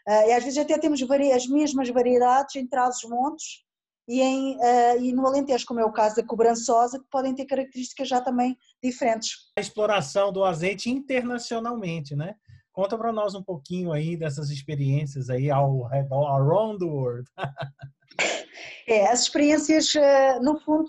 uh, 0.08 0.28
e 0.28 0.32
às 0.32 0.42
vezes 0.42 0.58
até 0.58 0.76
temos 0.76 1.00
as 1.00 1.46
mesmas 1.46 1.88
variedades 1.90 2.56
em 2.56 2.66
trás 2.66 2.96
dos 3.00 3.08
montes 3.08 3.64
e, 4.08 4.20
em, 4.20 4.58
e 5.00 5.12
no 5.12 5.26
Alentejo, 5.26 5.66
como 5.66 5.80
é 5.80 5.84
o 5.84 5.92
caso 5.92 6.16
da 6.16 6.24
cobrançosa, 6.24 6.98
que 6.98 7.04
podem 7.10 7.34
ter 7.34 7.44
características 7.44 8.08
já 8.08 8.20
também 8.22 8.56
diferentes. 8.82 9.32
A 9.56 9.60
exploração 9.60 10.32
do 10.32 10.42
azeite 10.42 10.88
internacionalmente, 10.88 12.16
né? 12.16 12.34
Conta 12.78 12.96
para 12.96 13.12
nós 13.12 13.34
um 13.34 13.42
pouquinho 13.42 13.90
aí 13.90 14.16
dessas 14.16 14.50
experiências 14.50 15.28
aí 15.28 15.50
ao 15.50 15.82
redor, 15.88 16.28
around 16.28 16.78
the 16.78 16.84
world. 16.84 17.28
é, 18.86 19.08
as 19.08 19.22
experiências, 19.22 19.96
eh, 19.96 20.38
no 20.38 20.60
fundo, 20.60 20.88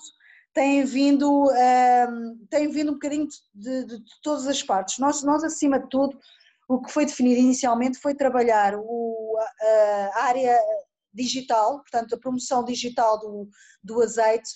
têm 0.54 0.86
vindo, 0.86 1.49
ehm, 1.49 2.45
têm 2.47 2.69
vindo 2.69 2.91
um 2.91 2.93
bocadinho 2.93 3.28
de, 3.56 3.86
de, 3.86 3.97
de 4.04 4.21
todas 4.21 4.45
as 4.45 4.62
partes. 4.62 4.99
Nós, 4.99 5.23
nós, 5.23 5.43
acima 5.43 5.80
de 5.80 5.89
tudo, 5.89 6.15
o 6.67 6.80
que 6.80 6.91
foi 6.91 7.08
definido 7.08 7.39
inicialmente 7.39 7.97
foi 7.97 8.13
trabalhar 8.13 8.75
o, 8.78 9.36
a 10.13 10.25
área 10.25 10.60
digital, 11.12 11.80
portanto, 11.80 12.13
a 12.13 12.19
promoção 12.19 12.63
digital 12.63 13.19
do, 13.19 13.49
do 13.84 13.99
azeite 14.04 14.52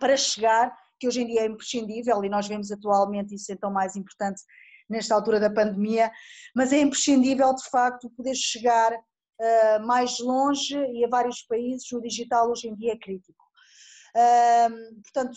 para 0.00 0.16
chegar, 0.16 0.76
que 0.98 1.06
hoje 1.06 1.22
em 1.22 1.28
dia 1.28 1.42
é 1.42 1.46
imprescindível 1.46 2.24
e 2.24 2.28
nós 2.28 2.48
vemos 2.48 2.72
atualmente 2.72 3.36
isso 3.36 3.52
então 3.52 3.70
mais 3.70 3.94
importante 3.94 4.42
nesta 4.88 5.14
altura 5.14 5.40
da 5.40 5.50
pandemia, 5.50 6.10
mas 6.54 6.72
é 6.72 6.80
imprescindível 6.80 7.54
de 7.54 7.68
facto 7.68 8.10
poder 8.10 8.34
chegar 8.34 8.92
uh, 8.92 9.86
mais 9.86 10.18
longe 10.20 10.76
e 10.76 11.04
a 11.04 11.08
vários 11.08 11.42
países, 11.42 11.90
o 11.92 12.00
digital 12.00 12.50
hoje 12.50 12.68
em 12.68 12.74
dia 12.74 12.92
é 12.92 12.98
crítico. 12.98 13.44
Uh, 14.14 15.02
portanto, 15.02 15.36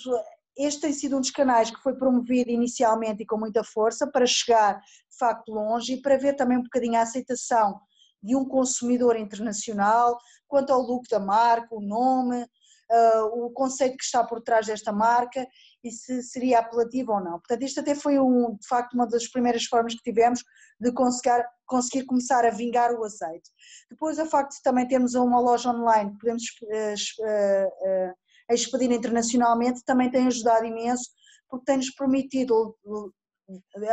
este 0.57 0.81
tem 0.81 0.93
sido 0.93 1.17
um 1.17 1.21
dos 1.21 1.31
canais 1.31 1.71
que 1.71 1.81
foi 1.81 1.95
promovido 1.95 2.49
inicialmente 2.49 3.23
e 3.23 3.25
com 3.25 3.38
muita 3.38 3.63
força 3.63 4.05
para 4.07 4.25
chegar 4.25 4.79
de 4.79 5.17
facto 5.17 5.51
longe 5.51 5.93
e 5.93 6.01
para 6.01 6.17
ver 6.17 6.33
também 6.33 6.57
um 6.57 6.63
bocadinho 6.63 6.97
a 6.97 7.01
aceitação 7.01 7.79
de 8.21 8.35
um 8.35 8.45
consumidor 8.45 9.15
internacional 9.15 10.17
quanto 10.47 10.73
ao 10.73 10.81
look 10.81 11.07
da 11.09 11.19
marca, 11.19 11.73
o 11.73 11.79
nome, 11.79 12.43
uh, 12.43 13.45
o 13.45 13.51
conceito 13.51 13.97
que 13.97 14.03
está 14.03 14.23
por 14.23 14.41
trás 14.41 14.65
desta 14.65 14.91
marca 14.91 15.47
e 15.83 15.91
se 15.91 16.21
seria 16.23 16.59
apelativo 16.59 17.13
ou 17.13 17.19
não. 17.19 17.33
Portanto, 17.33 17.63
isto 17.63 17.79
até 17.79 17.95
foi 17.95 18.19
um, 18.19 18.55
de 18.55 18.67
facto 18.67 18.93
uma 18.93 19.07
das 19.07 19.27
primeiras 19.27 19.63
formas 19.65 19.95
que 19.95 20.03
tivemos 20.03 20.43
de 20.79 20.91
conseguir, 20.91 21.45
conseguir 21.65 22.05
começar 22.05 22.45
a 22.45 22.49
vingar 22.49 22.93
o 22.93 23.03
azeite. 23.03 23.49
Depois, 23.89 24.19
o 24.19 24.25
facto 24.25 24.55
de 24.55 24.61
também 24.61 24.87
termos 24.87 25.15
uma 25.15 25.39
loja 25.39 25.69
online 25.69 26.11
que 26.11 26.19
podemos 26.19 26.43
uh, 26.63 28.09
uh, 28.09 28.53
expedir 28.53 28.91
internacionalmente 28.91 29.83
também 29.85 30.09
tem 30.09 30.27
ajudado 30.27 30.65
imenso, 30.65 31.09
porque 31.49 31.65
tem-nos 31.65 31.89
permitido 31.91 32.75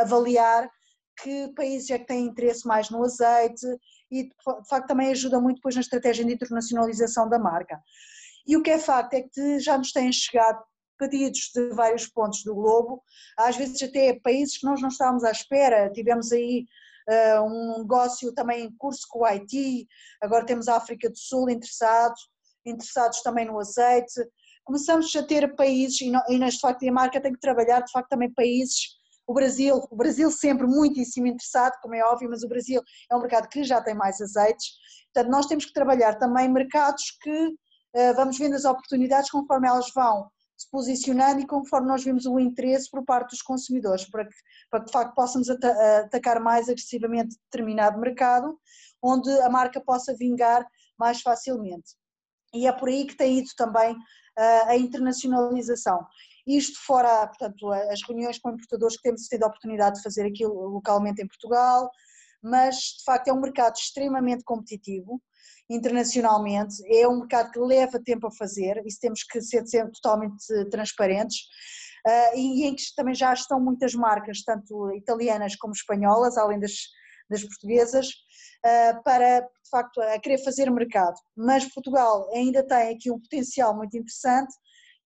avaliar 0.01 0.69
que 1.23 1.49
países 1.55 1.89
é 1.91 1.99
que 1.99 2.07
têm 2.07 2.27
interesse 2.27 2.67
mais 2.67 2.91
no 2.91 3.03
azeite 3.03 3.67
e 4.11 4.25
de 4.25 4.69
facto 4.69 4.87
também 4.87 5.11
ajuda 5.11 5.41
muito 5.41 5.57
depois 5.57 5.75
na 5.75 5.81
estratégia 5.81 6.25
de 6.25 6.33
internacionalização 6.33 7.29
da 7.29 7.39
marca. 7.39 7.81
E 8.47 8.57
o 8.57 8.63
que 8.63 8.71
é 8.71 8.79
facto 8.79 9.15
é 9.15 9.23
que 9.23 9.59
já 9.59 9.79
nos 9.79 9.93
têm 9.93 10.13
chegado 10.13 10.63
pedidos 10.97 11.51
de 11.55 11.69
vários 11.71 12.07
pontos 12.07 12.43
do 12.43 12.55
globo, 12.55 13.03
às 13.39 13.57
vezes 13.57 13.83
até 13.83 14.19
países 14.21 14.59
que 14.59 14.67
nós 14.67 14.81
não 14.81 14.89
estávamos 14.89 15.25
à 15.25 15.31
espera, 15.31 15.91
tivemos 15.91 16.33
aí 16.33 16.67
uh, 17.09 17.43
um 17.43 17.79
negócio 17.79 18.33
também 18.33 18.65
em 18.65 18.77
curso 18.77 19.07
com 19.09 19.21
o 19.21 19.25
Haiti, 19.25 19.87
agora 20.21 20.47
temos 20.47 20.69
a 20.69 20.77
África 20.77 21.09
do 21.09 21.17
Sul 21.17 21.49
interessados, 21.51 22.29
interessados 22.65 23.23
também 23.23 23.47
no 23.47 23.59
azeite, 23.59 24.21
começamos 24.65 25.15
a 25.15 25.23
ter 25.23 25.55
países, 25.55 26.01
e, 26.01 26.11
não, 26.11 26.21
e 26.29 26.41
a 26.43 26.93
marca 26.93 27.21
tem 27.21 27.33
que 27.33 27.41
trabalhar 27.41 27.81
de 27.81 27.93
facto 27.93 28.09
também 28.09 28.33
países, 28.33 28.97
o 29.27 29.35
Brasil, 29.35 29.83
o 29.91 29.97
Brasil 29.97 30.31
sempre 30.31 30.67
muitíssimo 30.67 31.27
interessado, 31.27 31.73
como 31.83 31.95
é 31.95 32.05
óbvio, 32.05 32.31
mas 32.31 32.43
o 32.43 32.49
Brasil 32.49 32.81
é 33.11 33.17
um 33.17 33.21
mercado 33.21 33.49
que 33.49 33.65
já 33.65 33.81
tem 33.81 33.95
mais 33.95 34.21
azeites, 34.21 34.75
portanto 35.13 35.33
nós 35.33 35.47
temos 35.47 35.65
que 35.65 35.73
trabalhar 35.73 36.15
também 36.17 36.49
mercados 36.49 37.17
que 37.21 37.47
uh, 37.47 38.15
vamos 38.15 38.39
vendo 38.39 38.55
as 38.55 38.65
oportunidades 38.65 39.31
conforme 39.31 39.69
elas 39.69 39.91
vão 39.95 40.29
se 40.57 40.71
posicionando 40.71 41.41
e 41.41 41.47
conforme 41.47 41.89
nós 41.89 42.03
vimos 42.03 42.25
o 42.25 42.39
interesse 42.41 42.91
por 42.91 43.05
parte 43.05 43.31
dos 43.31 43.43
consumidores, 43.43 44.09
para 44.09 44.25
que, 44.25 44.35
para 44.71 44.81
que 44.81 44.87
de 44.87 44.93
facto 44.93 45.15
possamos 45.15 45.49
atacar 45.51 46.41
mais 46.41 46.69
agressivamente 46.69 47.37
determinado 47.45 48.01
mercado, 48.01 48.59
onde 49.03 49.31
a 49.41 49.51
marca 49.51 49.81
possa 49.81 50.15
vingar 50.15 50.67
mais 50.99 51.21
facilmente. 51.21 51.95
E 52.55 52.67
é 52.67 52.73
por 52.73 52.89
aí 52.89 53.07
que 53.07 53.17
tem 53.17 53.39
ido 53.39 53.51
também 53.57 53.95
a 54.67 54.77
internacionalização. 54.77 56.07
Isto 56.47 56.79
fora, 56.87 57.27
portanto, 57.27 57.71
as 57.73 58.01
reuniões 58.07 58.39
com 58.39 58.51
importadores 58.51 58.97
que 58.97 59.03
temos 59.03 59.23
tido 59.23 59.43
a 59.43 59.49
oportunidade 59.49 59.97
de 59.97 60.03
fazer 60.03 60.27
aqui 60.27 60.47
localmente 60.47 61.21
em 61.21 61.27
Portugal, 61.27 61.91
mas 62.47 62.77
de 62.99 63.05
facto 63.05 63.29
é 63.29 63.33
um 63.33 63.41
mercado 63.41 63.75
extremamente 63.75 64.45
competitivo, 64.45 65.21
internacionalmente, 65.69 66.77
é 66.87 67.09
um 67.09 67.19
mercado 67.19 67.51
que 67.51 67.59
leva 67.59 68.01
tempo 68.03 68.29
a 68.29 68.31
fazer, 68.31 68.81
isso 68.87 69.01
temos 69.01 69.25
que 69.25 69.41
ser 69.43 69.67
sempre 69.67 69.93
totalmente 70.01 70.45
transparentes. 70.71 71.39
e 72.37 72.65
em 72.65 72.75
que 72.75 72.83
também 72.95 73.15
já 73.15 73.33
estão 73.33 73.61
muitas 73.61 73.93
marcas, 73.95 74.43
tanto 74.45 74.93
italianas 74.95 75.57
como 75.57 75.73
espanholas, 75.75 76.37
além 76.39 76.61
das, 76.61 76.73
das 77.29 77.43
portuguesas, 77.43 78.09
para 79.05 79.41
de 79.41 79.71
facto 79.71 80.01
a 80.01 80.19
querer 80.21 80.39
fazer 80.45 80.71
mercado. 80.71 81.17
Mas 81.37 81.65
Portugal 81.75 82.31
ainda 82.33 82.65
tem 82.65 82.95
aqui 82.95 83.11
um 83.11 83.21
potencial 83.21 83.77
muito 83.77 83.97
interessante 83.97 84.55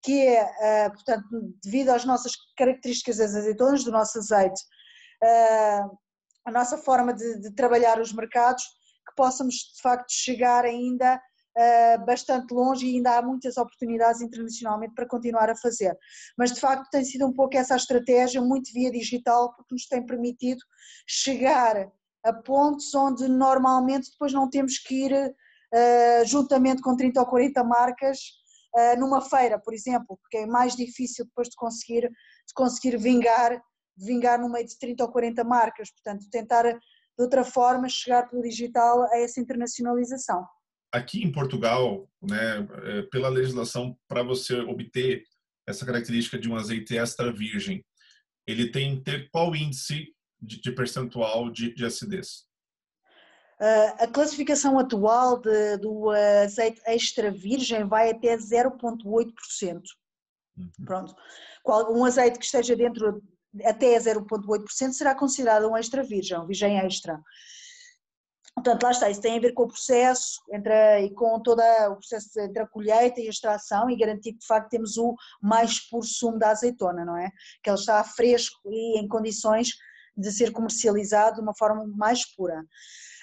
que 0.02 0.26
é, 0.28 0.90
portanto, 0.90 1.26
devido 1.62 1.90
às 1.90 2.04
nossas 2.04 2.32
características 2.56 3.18
das 3.18 3.34
azeitonas, 3.34 3.84
do 3.84 3.90
nosso 3.90 4.18
azeite, 4.18 4.60
a 6.50 6.52
nossa 6.52 6.76
forma 6.76 7.14
de, 7.14 7.40
de 7.40 7.54
trabalhar 7.54 8.00
os 8.00 8.12
mercados, 8.12 8.62
que 9.08 9.14
possamos 9.16 9.54
de 9.54 9.80
facto 9.82 10.10
chegar 10.10 10.64
ainda 10.64 11.20
Uh, 11.50 12.06
bastante 12.06 12.54
longe 12.54 12.86
e 12.86 12.94
ainda 12.94 13.18
há 13.18 13.22
muitas 13.22 13.56
oportunidades 13.56 14.20
internacionalmente 14.20 14.94
para 14.94 15.04
continuar 15.04 15.50
a 15.50 15.56
fazer. 15.56 15.98
Mas 16.38 16.52
de 16.52 16.60
facto 16.60 16.88
tem 16.90 17.04
sido 17.04 17.26
um 17.26 17.32
pouco 17.32 17.56
essa 17.56 17.74
a 17.74 17.76
estratégia, 17.76 18.40
muito 18.40 18.72
via 18.72 18.88
digital, 18.88 19.52
porque 19.56 19.74
nos 19.74 19.84
tem 19.88 20.06
permitido 20.06 20.60
chegar 21.08 21.90
a 22.24 22.32
pontos 22.32 22.94
onde 22.94 23.28
normalmente 23.28 24.12
depois 24.12 24.32
não 24.32 24.48
temos 24.48 24.78
que 24.78 25.06
ir 25.06 25.12
uh, 25.12 26.24
juntamente 26.24 26.82
com 26.82 26.96
30 26.96 27.18
ou 27.20 27.26
40 27.26 27.64
marcas 27.64 28.18
uh, 28.76 28.98
numa 28.98 29.20
feira, 29.20 29.58
por 29.58 29.74
exemplo, 29.74 30.18
porque 30.22 30.38
é 30.38 30.46
mais 30.46 30.76
difícil 30.76 31.24
depois 31.24 31.48
de 31.48 31.56
conseguir, 31.56 32.02
de 32.02 32.54
conseguir 32.54 32.96
vingar, 32.96 33.60
vingar 34.04 34.40
no 34.40 34.50
meio 34.50 34.66
de 34.66 34.78
30 34.78 35.04
ou 35.04 35.10
40 35.10 35.44
marcas, 35.44 35.90
portanto 35.90 36.28
tentar 36.30 36.62
de 36.62 37.22
outra 37.22 37.44
forma 37.44 37.88
chegar 37.88 38.28
pelo 38.28 38.42
digital 38.42 39.02
a 39.12 39.18
essa 39.18 39.40
internacionalização. 39.40 40.44
Aqui 40.92 41.22
em 41.22 41.30
Portugal, 41.30 42.08
né, 42.20 42.66
é, 42.84 43.02
pela 43.02 43.28
legislação, 43.28 43.96
para 44.08 44.22
você 44.22 44.58
obter 44.60 45.24
essa 45.68 45.86
característica 45.86 46.38
de 46.38 46.50
um 46.50 46.56
azeite 46.56 46.96
extra 46.96 47.32
virgem, 47.32 47.84
ele 48.46 48.70
tem 48.70 48.96
que 48.96 49.04
ter 49.04 49.30
qual 49.30 49.54
índice 49.54 50.12
de, 50.40 50.60
de 50.60 50.72
percentual 50.72 51.50
de, 51.50 51.74
de 51.74 51.84
acidez? 51.84 52.48
a 53.98 54.06
classificação 54.06 54.78
atual 54.78 55.38
de, 55.38 55.76
do 55.76 56.10
azeite 56.10 56.80
extra 56.86 57.30
virgem 57.30 57.86
vai 57.86 58.10
até 58.10 58.34
0,8%. 58.34 59.82
Uhum. 60.56 60.70
Pronto. 60.84 61.14
Um 61.90 62.04
azeite 62.06 62.38
que 62.38 62.44
esteja 62.46 62.74
dentro 62.74 63.22
até 63.64 63.96
0,8% 63.98 64.92
será 64.92 65.14
considerado 65.14 65.68
um 65.68 65.76
extra 65.76 66.02
virgem, 66.02 66.38
um 66.38 66.46
virgem 66.46 66.78
extra. 66.78 67.20
Portanto, 68.54 68.82
lá 68.82 68.90
está, 68.90 69.08
isso 69.08 69.20
tem 69.20 69.38
a 69.38 69.40
ver 69.40 69.52
com 69.52 69.62
o 69.62 69.68
processo 69.68 70.40
entre, 70.52 71.04
e 71.04 71.14
com 71.14 71.40
todo 71.40 71.60
o 71.60 71.96
processo 71.96 72.38
entre 72.40 72.62
a 72.62 72.66
colheita 72.66 73.20
e 73.20 73.26
a 73.26 73.30
extração 73.30 73.88
e 73.88 73.96
garantir 73.96 74.32
que 74.32 74.40
de 74.40 74.46
facto 74.46 74.68
temos 74.68 74.96
o 74.96 75.14
mais 75.40 75.88
puro 75.88 76.04
sumo 76.04 76.38
da 76.38 76.50
azeitona, 76.50 77.04
não 77.04 77.16
é? 77.16 77.30
Que 77.62 77.70
ele 77.70 77.78
está 77.78 78.02
fresco 78.04 78.60
e 78.66 78.98
em 79.00 79.08
condições 79.08 79.70
de 80.16 80.30
ser 80.30 80.52
comercializado 80.52 81.36
de 81.36 81.40
uma 81.40 81.54
forma 81.56 81.86
mais 81.86 82.24
pura. 82.34 82.62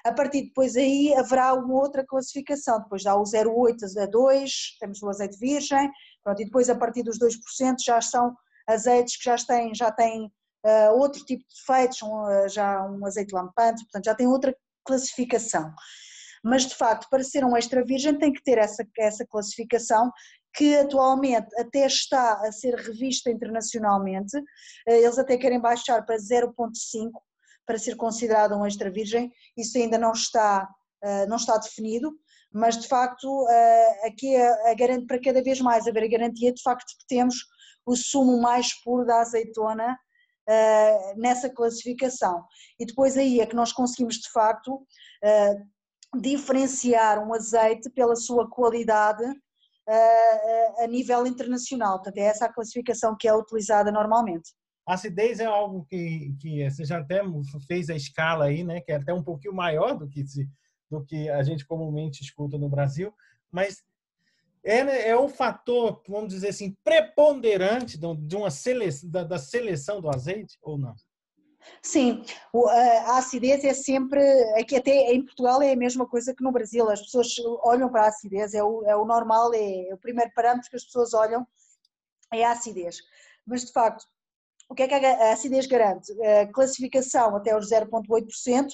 A 0.06 0.12
partir 0.12 0.42
de 0.42 0.48
depois 0.48 0.76
aí 0.76 1.14
haverá 1.16 1.54
uma 1.54 1.74
outra 1.74 2.06
classificação, 2.06 2.82
depois 2.82 3.04
dá 3.04 3.16
o 3.16 3.24
0,8 3.24 4.02
a 4.02 4.06
2, 4.06 4.52
temos 4.80 5.02
o 5.04 5.10
azeite 5.10 5.38
virgem, 5.38 5.92
pronto, 6.24 6.42
e 6.42 6.46
depois 6.46 6.70
a 6.70 6.76
partir 6.76 7.04
dos 7.04 7.20
2% 7.20 7.76
já 7.86 8.00
são 8.02 8.36
azeites 8.68 9.18
que 9.18 9.24
já 9.24 9.38
têm, 9.38 9.74
já 9.74 9.92
têm 9.92 10.26
uh, 10.66 11.00
outro 11.00 11.24
tipo 11.26 11.44
de 11.44 11.56
defeitos, 11.56 12.02
um, 12.02 12.24
uh, 12.24 12.50
já 12.50 12.84
um 12.86 13.06
azeite 13.06 13.34
lampante, 13.34 13.84
portanto 13.84 14.06
já 14.06 14.16
tem 14.16 14.28
outra 14.28 14.56
classificação. 14.86 15.74
Mas 16.44 16.66
de 16.66 16.76
facto, 16.76 17.08
para 17.10 17.24
ser 17.24 17.44
um 17.44 17.58
extra 17.58 17.84
virgem 17.84 18.18
tem 18.18 18.32
que 18.32 18.44
ter 18.44 18.58
essa, 18.58 18.86
essa 18.98 19.26
classificação 19.26 20.12
que 20.56 20.76
atualmente 20.76 21.48
até 21.60 21.86
está 21.86 22.34
a 22.34 22.52
ser 22.52 22.74
revista 22.76 23.30
internacionalmente, 23.30 24.36
eh, 24.88 25.02
eles 25.02 25.20
até 25.20 25.38
querem 25.38 25.60
baixar 25.60 26.04
para 26.06 26.18
0.5 26.18 27.12
para 27.66 27.78
ser 27.78 27.96
considerado 27.96 28.56
um 28.56 28.66
extra 28.66 28.90
virgem, 28.90 29.32
isso 29.56 29.78
ainda 29.78 29.98
não 29.98 30.14
está, 30.14 30.68
eh, 31.04 31.26
não 31.28 31.36
está 31.36 31.58
definido, 31.58 32.12
mas 32.52 32.78
de 32.78 32.88
facto 32.88 33.46
eh, 33.50 34.08
aqui 34.08 34.36
a, 34.36 34.72
a, 34.72 35.06
para 35.06 35.22
cada 35.22 35.44
vez 35.44 35.60
mais 35.60 35.86
haver 35.86 36.04
a 36.06 36.08
garantia 36.08 36.52
de 36.52 36.62
facto 36.62 36.88
que 36.88 37.08
temos 37.08 37.36
o 37.88 37.96
sumo 37.96 38.40
mais 38.42 38.74
puro 38.84 39.06
da 39.06 39.22
azeitona 39.22 39.98
nessa 41.16 41.50
classificação. 41.50 42.46
E 42.80 42.86
depois 42.86 43.18
aí 43.18 43.40
é 43.40 43.46
que 43.46 43.56
nós 43.56 43.74
conseguimos 43.74 44.16
de 44.16 44.30
facto 44.32 44.86
diferenciar 46.22 47.26
um 47.26 47.34
azeite 47.34 47.90
pela 47.90 48.16
sua 48.16 48.50
qualidade 48.50 49.24
a, 49.88 50.84
a 50.84 50.88
nível 50.88 51.26
internacional. 51.26 51.98
Portanto, 51.98 52.18
é 52.18 52.22
essa 52.22 52.46
a 52.46 52.54
classificação 52.54 53.16
que 53.18 53.28
é 53.28 53.34
utilizada 53.34 53.92
normalmente. 53.92 54.52
A 54.88 54.94
acidez 54.94 55.40
é 55.40 55.46
algo 55.46 55.86
que, 55.86 56.34
que 56.40 56.70
você 56.70 56.86
já 56.86 57.00
até 57.00 57.22
fez 57.68 57.90
a 57.90 57.96
escala 57.96 58.46
aí, 58.46 58.64
né? 58.64 58.80
Que 58.80 58.94
é 58.94 58.96
até 58.96 59.14
um 59.14 59.24
pouquinho 59.24 59.54
maior 59.54 59.98
do 59.98 60.08
que, 60.08 60.24
do 60.90 61.04
que 61.04 61.30
a 61.30 61.44
gente 61.44 61.66
comumente 61.66 62.24
escuta 62.24 62.58
no 62.58 62.70
Brasil, 62.70 63.14
mas 63.52 63.84
é, 64.68 64.84
né, 64.84 65.08
é 65.08 65.18
um 65.18 65.30
fator, 65.30 66.02
vamos 66.08 66.34
dizer 66.34 66.50
assim, 66.50 66.76
preponderante 66.84 67.98
de 67.98 68.36
uma 68.36 68.52
seleção, 68.52 69.10
da, 69.10 69.24
da 69.24 69.40
seleção 69.40 70.02
do 70.02 70.10
azeite 70.10 70.58
ou 70.62 70.78
não? 70.78 70.94
Sim, 71.82 72.22
a 73.06 73.18
acidez 73.18 73.64
é 73.64 73.74
sempre, 73.74 74.22
aqui 74.60 74.76
até 74.76 75.14
em 75.14 75.24
Portugal 75.24 75.62
é 75.62 75.72
a 75.72 75.78
mesma 75.78 76.06
coisa 76.06 76.34
que 76.36 76.44
no 76.44 76.52
Brasil, 76.52 76.90
as 76.90 77.02
pessoas 77.02 77.34
olham 77.64 77.90
para 77.90 78.04
a 78.04 78.08
acidez, 78.08 78.54
é 78.54 78.64
o, 78.64 78.84
é 78.86 78.96
o 78.96 79.06
normal, 79.06 79.54
é, 79.54 79.88
é 79.90 79.94
o 79.94 79.98
primeiro 79.98 80.32
parâmetro 80.36 80.70
que 80.70 80.76
as 80.76 80.84
pessoas 80.84 81.14
olham, 81.14 81.48
é 82.34 82.44
a 82.44 82.52
acidez. 82.52 82.98
Mas 83.46 83.64
de 83.66 83.72
facto, 83.72 84.06
o 84.70 84.76
que 84.76 84.84
é 84.84 84.88
que 84.88 84.94
a 84.94 85.32
acidez 85.32 85.66
garante? 85.66 86.12
A 86.22 86.52
classificação 86.52 87.38
até 87.38 87.58
os 87.58 87.70
0,8%, 87.70 88.68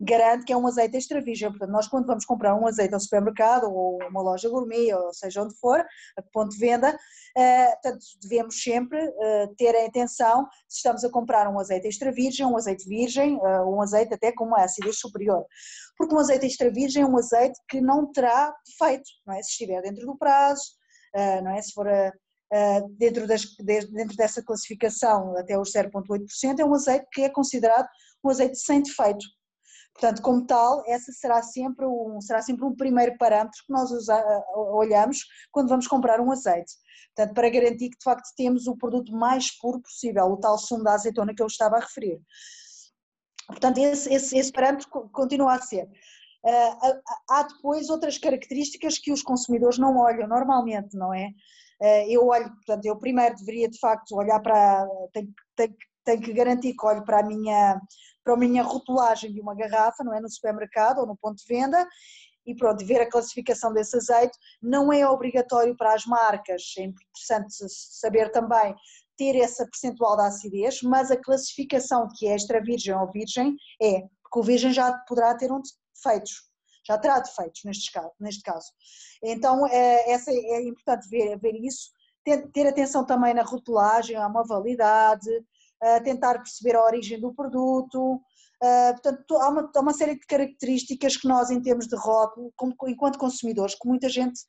garante 0.00 0.44
que 0.44 0.52
é 0.52 0.56
um 0.56 0.66
azeite 0.66 0.96
extra 0.96 1.20
virgem. 1.20 1.50
Portanto, 1.50 1.70
nós 1.70 1.88
quando 1.88 2.06
vamos 2.06 2.24
comprar 2.24 2.54
um 2.54 2.66
azeite 2.66 2.94
ao 2.94 3.00
supermercado 3.00 3.64
ou 3.64 3.98
uma 4.08 4.22
loja 4.22 4.48
gourmet, 4.48 4.92
ou 4.92 5.12
seja 5.12 5.42
onde 5.42 5.54
for, 5.56 5.84
a 6.16 6.22
ponto 6.32 6.50
de 6.50 6.58
venda, 6.58 6.96
eh, 7.36 7.70
portanto, 7.72 8.04
devemos 8.22 8.62
sempre 8.62 8.98
eh, 8.98 9.48
ter 9.58 9.74
a 9.74 9.86
atenção 9.86 10.46
se 10.68 10.76
estamos 10.76 11.04
a 11.04 11.10
comprar 11.10 11.48
um 11.48 11.58
azeite 11.58 11.88
extra 11.88 12.12
virgem, 12.12 12.46
um 12.46 12.56
azeite 12.56 12.88
virgem, 12.88 13.38
eh, 13.42 13.62
um 13.62 13.80
azeite 13.82 14.14
até 14.14 14.32
com 14.32 14.44
uma 14.44 14.62
acidez 14.62 14.98
superior. 14.98 15.44
Porque 15.98 16.14
um 16.14 16.18
azeite 16.18 16.46
extra 16.46 16.70
virgem 16.70 17.02
é 17.02 17.06
um 17.06 17.18
azeite 17.18 17.58
que 17.68 17.80
não 17.80 18.10
terá 18.12 18.54
defeito, 18.66 19.08
não 19.26 19.34
é? 19.34 19.42
Se 19.42 19.50
estiver 19.50 19.82
dentro 19.82 20.06
do 20.06 20.16
prazo, 20.16 20.62
não 21.42 21.52
é? 21.52 21.62
Se 21.62 21.72
for 21.72 21.86
dentro, 22.98 23.26
das, 23.26 23.44
dentro 23.56 24.16
dessa 24.16 24.42
classificação 24.42 25.36
até 25.36 25.58
os 25.58 25.72
0,8%, 25.72 26.58
é 26.58 26.64
um 26.64 26.74
azeite 26.74 27.06
que 27.12 27.22
é 27.22 27.28
considerado 27.28 27.88
um 28.24 28.30
azeite 28.30 28.58
sem 28.58 28.82
defeito. 28.82 29.24
Portanto, 29.94 30.22
como 30.22 30.44
tal, 30.44 30.82
essa 30.86 31.12
será 31.12 31.40
sempre 31.40 31.86
um, 31.86 32.20
será 32.20 32.42
sempre 32.42 32.64
um 32.64 32.74
primeiro 32.74 33.16
parâmetro 33.16 33.62
que 33.64 33.72
nós 33.72 33.90
usa, 33.92 34.22
olhamos 34.56 35.18
quando 35.52 35.68
vamos 35.68 35.86
comprar 35.86 36.20
um 36.20 36.32
azeite. 36.32 36.72
Portanto, 37.14 37.34
para 37.34 37.48
garantir 37.48 37.90
que 37.90 37.98
de 37.98 38.04
facto 38.04 38.28
temos 38.36 38.66
o 38.66 38.76
produto 38.76 39.12
mais 39.12 39.56
puro 39.56 39.80
possível, 39.80 40.24
o 40.26 40.36
tal 40.36 40.58
sumo 40.58 40.82
da 40.82 40.94
azeitona 40.94 41.32
que 41.32 41.40
eu 41.40 41.46
estava 41.46 41.76
a 41.76 41.80
referir. 41.80 42.20
Portanto, 43.46 43.78
esse, 43.78 44.12
esse, 44.12 44.36
esse 44.36 44.50
parâmetro 44.50 44.88
continua 45.12 45.54
a 45.54 45.60
ser. 45.60 45.84
Uh, 46.44 47.00
há 47.30 47.42
depois 47.44 47.88
outras 47.88 48.18
características 48.18 48.98
que 48.98 49.12
os 49.12 49.22
consumidores 49.22 49.78
não 49.78 49.96
olham 49.96 50.26
normalmente, 50.28 50.96
não 50.96 51.14
é? 51.14 51.28
Uh, 51.80 52.10
eu 52.10 52.26
olho, 52.26 52.50
portanto, 52.50 52.84
eu 52.84 52.98
primeiro 52.98 53.36
deveria 53.36 53.68
de 53.68 53.78
facto 53.78 54.16
olhar 54.16 54.40
para, 54.40 54.86
tenho, 55.12 55.32
tenho, 55.54 55.74
tenho 56.04 56.20
que 56.20 56.32
garantir 56.32 56.74
que 56.74 56.86
olho 56.86 57.04
para 57.04 57.20
a 57.20 57.22
minha 57.22 57.80
para 58.24 58.34
a 58.34 58.38
minha 58.38 58.62
rotulagem 58.62 59.32
de 59.32 59.40
uma 59.40 59.54
garrafa, 59.54 60.02
não 60.02 60.14
é? 60.14 60.20
No 60.20 60.30
supermercado 60.30 60.98
ou 60.98 61.06
no 61.06 61.16
ponto 61.16 61.36
de 61.36 61.46
venda 61.46 61.86
e 62.46 62.54
pronto, 62.54 62.84
ver 62.84 63.00
a 63.00 63.08
classificação 63.08 63.72
desse 63.72 63.96
azeite. 63.96 64.36
Não 64.62 64.92
é 64.92 65.08
obrigatório 65.08 65.76
para 65.76 65.94
as 65.94 66.04
marcas, 66.04 66.62
é 66.78 66.82
interessante 66.82 67.54
saber 67.68 68.30
também 68.30 68.74
ter 69.16 69.36
essa 69.36 69.64
percentual 69.64 70.16
da 70.16 70.26
acidez, 70.26 70.82
mas 70.82 71.10
a 71.10 71.16
classificação 71.16 72.08
que 72.16 72.26
é 72.26 72.34
extra 72.34 72.60
virgem 72.60 72.94
ou 72.94 73.10
virgem 73.10 73.56
é, 73.80 74.00
porque 74.22 74.38
o 74.38 74.42
virgem 74.42 74.72
já 74.72 74.92
poderá 75.08 75.34
ter 75.36 75.52
um 75.52 75.60
defeitos, 75.94 76.50
já 76.86 76.98
terá 76.98 77.20
defeitos 77.20 77.62
neste 77.64 77.92
caso. 77.92 78.10
Neste 78.20 78.42
caso. 78.42 78.66
Então 79.22 79.66
é, 79.68 80.10
essa 80.10 80.30
é 80.30 80.62
importante 80.62 81.08
ver, 81.08 81.38
ver 81.38 81.54
isso, 81.54 81.90
ter, 82.24 82.50
ter 82.50 82.66
atenção 82.66 83.06
também 83.06 83.32
na 83.34 83.42
rotulagem, 83.42 84.16
há 84.16 84.26
uma 84.26 84.44
validade, 84.44 85.30
tentar 86.02 86.38
perceber 86.38 86.76
a 86.76 86.84
origem 86.84 87.20
do 87.20 87.32
produto. 87.32 88.20
portanto, 88.60 89.36
há 89.36 89.48
uma, 89.48 89.70
há 89.74 89.80
uma, 89.80 89.92
série 89.92 90.14
de 90.18 90.26
características 90.26 91.16
que 91.16 91.28
nós, 91.28 91.50
em 91.50 91.60
termos 91.60 91.86
de 91.86 91.96
rótulo, 91.96 92.52
como, 92.56 92.74
enquanto 92.86 93.18
consumidores, 93.18 93.74
que 93.74 93.88
muita 93.88 94.08
gente 94.08 94.40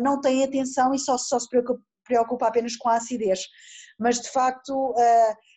não 0.00 0.20
tem 0.20 0.44
atenção 0.44 0.94
e 0.94 0.98
só, 0.98 1.16
só 1.18 1.38
se 1.38 1.48
preocupa, 1.48 1.82
preocupa 2.04 2.46
apenas 2.48 2.76
com 2.76 2.88
a 2.88 2.96
acidez. 2.96 3.46
Mas, 3.98 4.20
de 4.20 4.30
facto, 4.30 4.94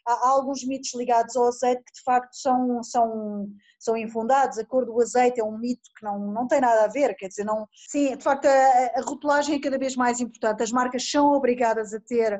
há 0.06 0.28
alguns 0.28 0.66
mitos 0.66 0.94
ligados 0.94 1.36
ao 1.36 1.48
azeite 1.48 1.84
que, 1.84 1.94
de 1.94 2.04
facto, 2.04 2.34
são, 2.34 2.84
são, 2.84 3.48
são 3.80 3.98
infundados. 3.98 4.58
A 4.58 4.66
cor 4.66 4.86
do 4.86 5.00
azeite 5.02 5.40
é 5.40 5.44
um 5.44 5.58
mito 5.58 5.90
que 5.98 6.04
não, 6.04 6.20
não 6.20 6.48
tem 6.48 6.60
nada 6.60 6.84
a 6.84 6.88
ver, 6.88 7.16
quer 7.16 7.30
dizer, 7.30 7.46
não... 7.46 7.68
Sim, 7.90 8.16
de 8.16 8.24
facto, 8.24 8.46
a, 8.46 9.00
a 9.00 9.02
rotulagem 9.02 9.56
é 9.56 9.62
cada 9.62 9.78
vez 9.78 9.96
mais 9.96 10.20
importante. 10.20 10.62
As 10.62 10.72
marcas 10.72 11.10
são 11.10 11.34
obrigadas 11.34 11.94
a 11.94 12.00
ter 12.00 12.40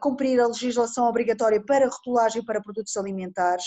cumprir 0.00 0.40
a 0.40 0.46
legislação 0.46 1.06
obrigatória 1.06 1.62
para 1.64 1.88
rotulagem 1.88 2.44
para 2.44 2.60
produtos 2.60 2.96
alimentares. 2.96 3.64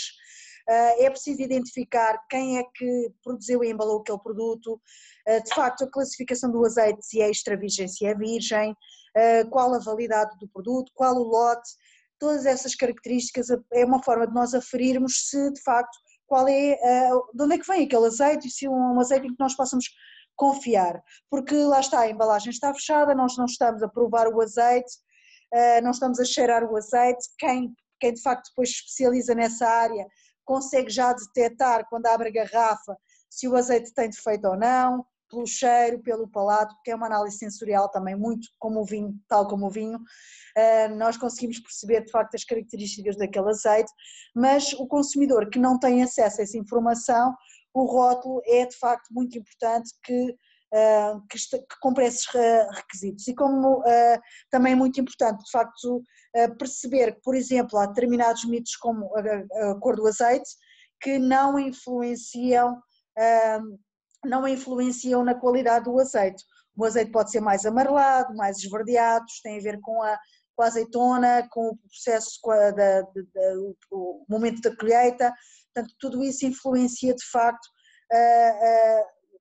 É 0.68 1.10
preciso 1.10 1.42
identificar 1.42 2.16
quem 2.28 2.58
é 2.58 2.64
que 2.74 3.12
produziu 3.24 3.64
e 3.64 3.70
embalou 3.70 4.00
aquele 4.00 4.20
produto, 4.20 4.80
de 5.26 5.54
facto 5.54 5.84
a 5.84 5.90
classificação 5.90 6.50
do 6.50 6.64
azeite, 6.64 7.04
se 7.04 7.20
é 7.20 7.28
extra 7.28 7.56
virgem, 7.56 7.88
se 7.88 8.06
é 8.06 8.14
virgem, 8.14 8.76
qual 9.50 9.74
a 9.74 9.78
validade 9.78 10.38
do 10.38 10.48
produto, 10.48 10.92
qual 10.94 11.16
o 11.16 11.24
lote, 11.24 11.68
todas 12.20 12.46
essas 12.46 12.74
características 12.74 13.48
é 13.72 13.84
uma 13.84 14.02
forma 14.02 14.26
de 14.26 14.34
nós 14.34 14.54
aferirmos 14.54 15.28
se 15.28 15.50
de 15.52 15.62
facto 15.62 15.96
qual 16.26 16.46
é, 16.46 16.76
de 17.34 17.42
onde 17.42 17.54
é 17.54 17.58
que 17.58 17.66
vem 17.66 17.84
aquele 17.84 18.06
azeite 18.06 18.46
e 18.46 18.50
se 18.50 18.66
é 18.66 18.70
um 18.70 19.00
azeite 19.00 19.26
em 19.26 19.30
que 19.30 19.40
nós 19.40 19.56
possamos 19.56 19.86
confiar, 20.36 21.02
porque 21.28 21.54
lá 21.54 21.80
está, 21.80 22.00
a 22.00 22.08
embalagem 22.08 22.50
está 22.50 22.72
fechada, 22.72 23.14
nós 23.14 23.36
não 23.36 23.46
estamos 23.46 23.82
a 23.82 23.88
provar 23.88 24.28
o 24.28 24.40
azeite, 24.40 24.92
não 25.82 25.90
estamos 25.90 26.20
a 26.20 26.24
cheirar 26.24 26.64
o 26.64 26.76
azeite, 26.76 27.28
quem, 27.38 27.74
quem 27.98 28.14
de 28.14 28.22
facto 28.22 28.48
depois 28.48 28.70
especializa 28.70 29.34
nessa 29.34 29.66
área 29.66 30.06
consegue 30.44 30.90
já 30.90 31.12
detectar 31.12 31.88
quando 31.88 32.06
abre 32.06 32.28
a 32.28 32.32
garrafa 32.32 32.96
se 33.28 33.46
o 33.46 33.54
azeite 33.54 33.94
tem 33.94 34.10
defeito 34.10 34.48
ou 34.48 34.56
não, 34.56 35.04
pelo 35.30 35.46
cheiro, 35.46 36.02
pelo 36.02 36.28
palato, 36.28 36.74
porque 36.74 36.90
é 36.90 36.94
uma 36.94 37.06
análise 37.06 37.38
sensorial 37.38 37.88
também 37.88 38.16
muito 38.16 38.48
como 38.58 38.80
o 38.80 38.84
vinho, 38.84 39.14
tal 39.28 39.46
como 39.46 39.66
o 39.66 39.70
vinho, 39.70 40.00
eh, 40.56 40.88
nós 40.88 41.16
conseguimos 41.16 41.60
perceber 41.60 42.04
de 42.04 42.10
facto 42.10 42.34
as 42.34 42.44
características 42.44 43.16
daquele 43.16 43.48
azeite, 43.48 43.92
mas 44.34 44.72
o 44.72 44.86
consumidor 44.86 45.48
que 45.48 45.58
não 45.58 45.78
tem 45.78 46.02
acesso 46.02 46.40
a 46.40 46.44
essa 46.44 46.58
informação, 46.58 47.32
o 47.72 47.84
rótulo 47.84 48.42
é 48.44 48.66
de 48.66 48.76
facto 48.76 49.06
muito 49.12 49.38
importante 49.38 49.90
que 50.02 50.34
Uh, 50.72 51.20
que, 51.28 51.36
que 51.36 51.80
cumpre 51.80 52.06
esses 52.06 52.26
requisitos. 52.26 53.26
E 53.26 53.34
como 53.34 53.80
uh, 53.80 54.20
também 54.52 54.72
é 54.72 54.76
muito 54.76 55.00
importante, 55.00 55.42
de 55.42 55.50
facto, 55.50 55.96
uh, 55.96 56.56
perceber 56.58 57.16
que, 57.16 57.22
por 57.22 57.34
exemplo, 57.34 57.76
há 57.76 57.86
determinados 57.86 58.44
mitos 58.44 58.76
como 58.76 59.10
a, 59.16 59.74
cor 59.80 59.96
do 59.96 60.06
azeite 60.06 60.48
que 61.02 61.18
não 61.18 61.58
influenciam, 61.58 62.78
não 64.24 64.46
influenciam 64.46 65.24
na 65.24 65.34
qualidade 65.34 65.86
do 65.86 65.98
azeite. 65.98 66.44
O 66.76 66.84
azeite 66.84 67.10
pode 67.10 67.30
ser 67.30 67.40
mais 67.40 67.64
amarelado, 67.64 68.36
mais 68.36 68.58
esverdeado, 68.58 69.24
tem 69.42 69.58
a 69.58 69.62
ver 69.62 69.80
com 69.80 70.02
a, 70.02 70.18
com 70.54 70.62
a 70.62 70.66
azeitona, 70.66 71.48
com 71.50 71.70
o 71.70 71.76
processo, 71.78 72.38
com 72.42 72.50
a, 72.50 72.70
da, 72.70 73.00
da, 73.00 73.54
o 73.90 74.24
momento 74.28 74.60
da 74.60 74.76
colheita, 74.76 75.34
portanto, 75.72 75.96
tudo 75.98 76.22
isso 76.22 76.44
influencia 76.44 77.14
de 77.14 77.24
facto 77.24 77.66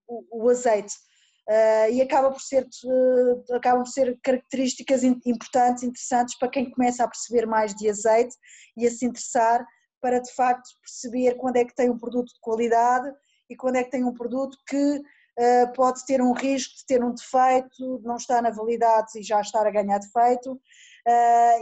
o, 0.08 0.46
o 0.46 0.50
azeite. 0.50 0.94
Uh, 1.50 1.92
e 1.92 2.00
acaba 2.00 2.30
por 2.30 2.42
ser 2.42 2.64
uh, 2.64 3.56
acabam 3.56 3.84
por 3.84 3.90
ser 3.90 4.20
características 4.22 5.04
importantes, 5.04 5.82
interessantes 5.82 6.38
para 6.38 6.48
quem 6.48 6.70
começa 6.70 7.04
a 7.04 7.08
perceber 7.08 7.48
mais 7.48 7.74
de 7.74 7.90
azeite 7.90 8.36
e 8.78 8.86
a 8.86 8.92
se 8.92 9.04
interessar 9.04 9.66
para 10.00 10.20
de 10.20 10.32
facto 10.36 10.70
perceber 10.80 11.38
quando 11.38 11.56
é 11.56 11.66
que 11.66 11.74
tem 11.74 11.90
um 11.90 11.98
produto 11.98 12.28
de 12.28 12.40
qualidade 12.40 13.12
e 13.50 13.56
quando 13.56 13.78
é 13.78 13.84
que 13.84 13.90
tem 13.90 14.04
um 14.04 14.14
produto 14.14 14.56
que 14.68 14.98
uh, 14.98 15.74
pode 15.74 16.06
ter 16.06 16.22
um 16.22 16.34
risco 16.34 16.76
de 16.78 16.86
ter 16.86 17.04
um 17.04 17.16
defeito, 17.16 17.98
de 17.98 18.06
não 18.06 18.18
estar 18.18 18.44
na 18.44 18.52
validade 18.52 19.18
e 19.18 19.24
já 19.24 19.42
estar 19.42 19.66
a 19.66 19.72
ganhar 19.72 19.98
defeito 19.98 20.62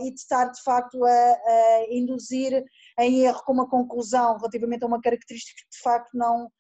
e 0.02 0.12
de 0.12 0.19
estar 0.19 0.52
de 0.52 0.62
facto 0.62 1.02
a, 1.06 1.10
a 1.10 1.86
induzir 1.89 2.62
em 3.00 3.21
erro 3.21 3.41
com 3.45 3.54
uma 3.54 3.69
conclusão 3.69 4.36
relativamente 4.36 4.84
a 4.84 4.88
uma 4.88 5.00
característica 5.00 5.62
que 5.62 5.78
de 5.78 5.82
facto 5.82 6.10
não 6.13 6.52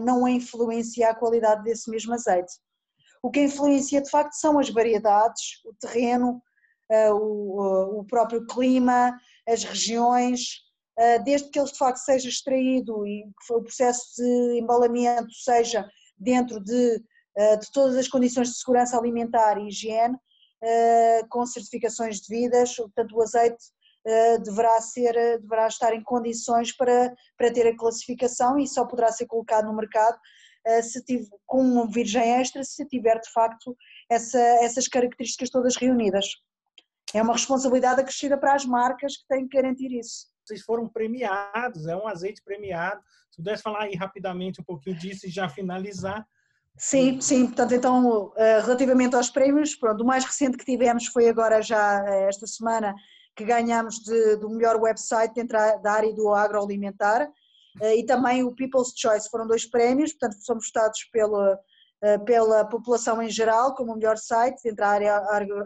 não 0.00 0.26
influencia 0.26 1.10
a 1.10 1.14
qualidade 1.14 1.62
desse 1.62 1.90
mesmo 1.90 2.12
azeite. 2.14 2.52
O 3.22 3.30
que 3.30 3.42
influencia 3.42 4.00
de 4.00 4.10
facto 4.10 4.32
são 4.32 4.58
as 4.58 4.70
variedades, 4.70 5.60
o 5.64 5.74
terreno, 5.74 6.42
eh, 6.90 7.12
o 7.12 8.04
próprio 8.08 8.46
clima, 8.46 9.16
as 9.46 9.62
regiões, 9.62 10.62
eh, 10.98 11.18
desde 11.18 11.50
que 11.50 11.58
ele 11.58 11.70
de 11.70 11.78
facto 11.78 11.98
seja 11.98 12.28
extraído 12.28 13.06
e 13.06 13.24
que 13.24 13.52
o 13.52 13.62
processo 13.62 14.16
de 14.16 14.58
embalamento 14.58 15.32
seja 15.32 15.88
dentro 16.18 16.60
de, 16.60 16.98
de 16.98 17.72
todas 17.72 17.96
as 17.96 18.08
condições 18.08 18.48
de 18.48 18.58
segurança 18.58 18.98
alimentar 18.98 19.58
e 19.58 19.68
higiene, 19.68 20.16
com 21.30 21.46
certificações 21.46 22.20
devidas, 22.20 22.76
portanto 22.76 23.16
o 23.16 23.22
azeite 23.22 23.56
eh, 23.56 23.79
deverá, 24.38 24.80
ser, 24.80 25.16
eh, 25.16 25.38
deverá 25.38 25.66
estar 25.66 25.94
em 25.94 26.02
condições 26.02 26.74
para, 26.74 27.14
para 27.36 27.52
ter 27.52 27.66
a 27.66 27.76
classificação 27.76 28.58
e 28.58 28.66
só 28.66 28.86
poderá 28.86 29.12
ser 29.12 29.26
colocado 29.26 29.66
no 29.66 29.76
mercado 29.76 30.18
eh, 30.66 30.82
se 30.82 31.02
tiver, 31.04 31.28
com 31.46 31.62
um 31.62 31.88
virgem 31.88 32.40
extra 32.40 32.64
se 32.64 32.86
tiver 32.86 33.20
de 33.20 33.30
facto 33.30 33.76
essa, 34.10 34.38
essas 34.38 34.88
características 34.88 35.50
todas 35.50 35.76
reunidas. 35.76 36.26
É 37.12 37.22
uma 37.22 37.32
responsabilidade 37.32 38.00
acrescida 38.00 38.38
para 38.38 38.54
as 38.54 38.64
marcas 38.64 39.16
que 39.16 39.26
têm 39.28 39.46
que 39.46 39.56
garantir 39.56 39.92
isso. 39.92 40.28
Vocês 40.44 40.62
foram 40.62 40.88
premiados, 40.88 41.86
é 41.86 41.96
um 41.96 42.06
azeite 42.06 42.42
premiado. 42.42 43.00
Se 43.30 43.36
pudesse 43.36 43.62
falar 43.62 43.82
aí 43.82 43.94
rapidamente 43.94 44.60
um 44.60 44.64
pouquinho 44.64 44.96
disso 44.96 45.26
e 45.26 45.30
já 45.30 45.48
finalizar. 45.48 46.26
Sim, 46.78 47.20
sim, 47.20 47.46
portanto, 47.46 47.74
então, 47.74 48.32
relativamente 48.62 49.14
aos 49.14 49.28
prémios, 49.28 49.74
pronto, 49.74 50.02
o 50.02 50.06
mais 50.06 50.24
recente 50.24 50.56
que 50.56 50.64
tivemos 50.64 51.06
foi 51.08 51.28
agora 51.28 51.60
já 51.60 52.02
esta 52.26 52.46
semana, 52.46 52.94
que 53.40 53.44
ganhamos 53.46 54.00
de, 54.00 54.36
do 54.36 54.50
melhor 54.50 54.76
website 54.76 55.32
dentro 55.32 55.56
da 55.82 55.92
área 55.92 56.12
do 56.12 56.28
agroalimentar 56.34 57.26
eh, 57.80 57.96
e 57.96 58.04
também 58.04 58.44
o 58.44 58.54
People's 58.54 58.92
Choice, 58.94 59.30
foram 59.30 59.46
dois 59.46 59.64
prémios, 59.64 60.12
portanto 60.12 60.44
somos 60.44 60.66
votados 60.66 61.04
pela, 61.10 61.58
eh, 62.02 62.18
pela 62.18 62.66
população 62.66 63.22
em 63.22 63.30
geral 63.30 63.74
como 63.74 63.92
o 63.92 63.96
melhor 63.96 64.18
site 64.18 64.60
dentro 64.62 64.76
da 64.76 64.88
área 64.88 65.16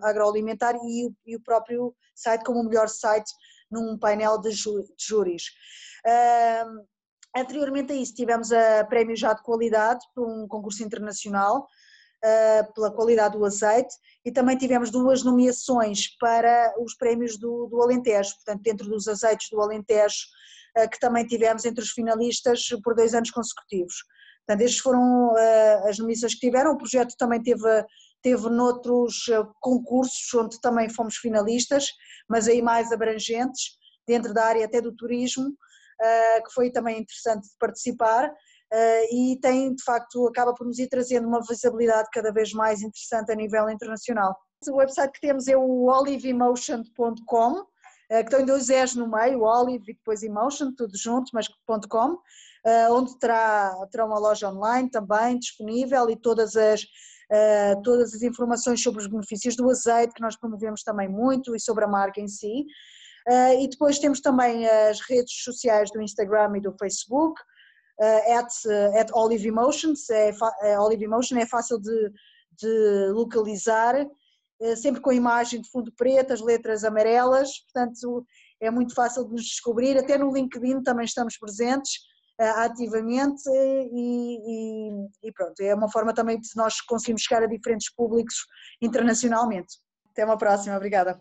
agroalimentar 0.03 0.77
e, 0.77 1.13
e 1.27 1.35
o 1.35 1.41
próprio 1.41 1.93
site 2.15 2.45
como 2.45 2.61
o 2.61 2.65
melhor 2.65 2.89
site 2.89 3.33
num 3.69 3.99
painel 3.99 4.39
de, 4.41 4.53
júris. 4.97 5.47
Uh, 6.07 6.87
anteriormente 7.37 7.93
a 7.93 7.97
isso 7.97 8.15
tivemos 8.15 8.53
a 8.53 8.85
prémio 8.85 9.17
já 9.17 9.33
de 9.33 9.43
qualidade 9.43 10.05
por 10.15 10.29
um 10.29 10.47
concurso 10.47 10.85
internacional 10.85 11.67
pela 12.75 12.91
qualidade 12.91 13.37
do 13.37 13.45
azeite 13.45 13.95
e 14.25 14.33
também 14.33 14.57
tivemos 14.57 14.91
duas 14.91 15.23
nomeações 15.23 16.17
para 16.19 16.75
os 16.81 16.95
prémios 16.97 17.39
do, 17.39 17.67
do 17.67 17.83
Alentejo, 17.83 18.35
portanto 18.37 18.63
dentro 18.63 18.89
dos 18.89 19.07
azeites 19.07 19.49
do 19.51 19.61
Alentejo, 19.61 20.25
uh, 20.79 20.89
que 20.89 20.99
também 20.99 21.27
tivemos 21.27 21.65
entre 21.65 21.83
os 21.83 21.91
finalistas 21.91 22.69
por 22.83 22.95
dois 22.95 23.15
anos 23.15 23.31
consecutivos. 23.31 23.95
Portanto, 24.47 24.65
estes 24.65 24.81
foram 24.81 25.33
uh, 25.33 25.89
as 25.89 25.99
nomeações 25.99 26.35
que 26.35 26.41
tiveram, 26.41 26.73
o 26.73 26.79
projeto 26.79 27.15
também 27.19 27.43
teve, 27.43 27.85
teve 28.23 28.49
noutros 28.49 29.27
concursos 29.61 30.33
onde 30.35 30.59
também 30.61 30.89
fomos 30.89 31.17
finalistas, 31.17 31.89
mas 32.29 32.49
aí 32.49 32.63
mais 32.63 32.91
abrangentes, 32.91 33.77
dentro 34.07 34.33
da 34.33 34.45
área 34.45 34.65
até 34.65 34.81
do 34.81 34.95
turismo, 34.95 35.55
que 36.45 36.53
foi 36.53 36.71
também 36.71 37.01
interessante 37.01 37.45
de 37.45 37.57
participar, 37.59 38.31
e 39.11 39.39
tem, 39.41 39.75
de 39.75 39.83
facto, 39.83 40.27
acaba 40.27 40.55
por 40.55 40.67
nos 40.67 40.79
ir 40.79 40.89
trazendo 40.89 41.29
uma 41.29 41.41
visibilidade 41.41 42.09
cada 42.13 42.33
vez 42.33 42.53
mais 42.53 42.83
interessante 42.83 43.31
a 43.31 43.35
nível 43.35 43.69
internacional. 43.71 44.37
O 44.69 44.77
website 44.77 45.13
que 45.13 45.21
temos 45.21 45.47
é 45.47 45.57
o 45.57 45.87
oliveemotion.com, 45.87 47.61
uh, 47.61 47.67
que 48.09 48.31
tem 48.31 48.45
dois 48.45 48.71
E's 48.71 48.95
no 48.95 49.09
meio, 49.09 49.43
Olive 49.43 49.91
e 49.91 49.95
depois 49.95 50.23
Emotion, 50.23 50.73
tudo 50.77 50.97
junto, 50.97 51.31
mas 51.35 51.47
.com, 51.89 52.13
uh, 52.15 52.93
onde 52.93 53.19
terá, 53.19 53.75
terá 53.91 54.07
uma 54.07 54.19
loja 54.19 54.49
online 54.49 54.91
também 54.91 55.39
disponível 55.39 56.09
e 56.09 56.17
todas 56.17 56.57
as, 56.57 56.85
todas 57.83 58.15
as 58.15 58.23
informações 58.23 58.83
sobre 58.83 59.01
os 59.01 59.07
benefícios 59.07 59.57
do 59.57 59.69
azeite, 59.69 60.15
que 60.15 60.23
nós 60.23 60.37
promovemos 60.37 60.83
também 60.83 61.09
muito, 61.09 61.55
e 61.57 61.61
sobre 61.61 61.85
a 61.85 61.89
marca 61.89 62.21
em 62.21 62.29
si. 62.29 62.67
E 63.59 63.67
depois 63.67 63.99
temos 63.99 64.21
também 64.21 64.69
as 64.69 65.01
redes 65.01 65.43
sociais 65.43 65.91
do 65.91 66.03
Instagram 66.03 66.59
e 66.59 66.61
do 66.61 66.77
Facebook, 66.79 67.41
at, 68.01 68.49
uh, 68.67 68.99
at 68.99 69.11
Olive 69.13 69.47
Emotions, 69.47 70.09
é, 70.11 70.33
é, 70.63 70.79
Olive 70.79 71.05
Emotion 71.05 71.39
é 71.39 71.47
fácil 71.47 71.79
de, 71.79 72.13
de 72.59 73.09
localizar, 73.13 73.95
sempre 74.77 75.01
com 75.01 75.11
a 75.11 75.15
imagem 75.15 75.61
de 75.61 75.69
fundo 75.69 75.93
preto, 75.97 76.33
as 76.33 76.41
letras 76.41 76.85
amarelas, 76.85 77.51
portanto 77.61 78.25
é 78.61 78.71
muito 78.71 78.95
fácil 78.95 79.25
de 79.25 79.33
nos 79.33 79.45
descobrir, 79.45 79.99
até 79.99 80.17
no 80.17 80.33
LinkedIn 80.33 80.83
também 80.83 81.05
estamos 81.05 81.37
presentes 81.37 81.93
ativamente 82.39 83.43
e, 83.49 84.39
e, 84.47 85.29
e, 85.29 85.33
pronto, 85.33 85.61
é 85.61 85.75
uma 85.75 85.91
forma 85.91 86.15
também 86.15 86.41
de 86.41 86.49
nós 86.57 86.81
conseguirmos 86.81 87.23
chegar 87.23 87.43
a 87.43 87.47
diferentes 87.47 87.93
públicos 87.95 88.35
internacionalmente. 88.81 89.79
Até 90.11 90.25
uma 90.25 90.39
próxima, 90.39 90.77
obrigada. 90.77 91.21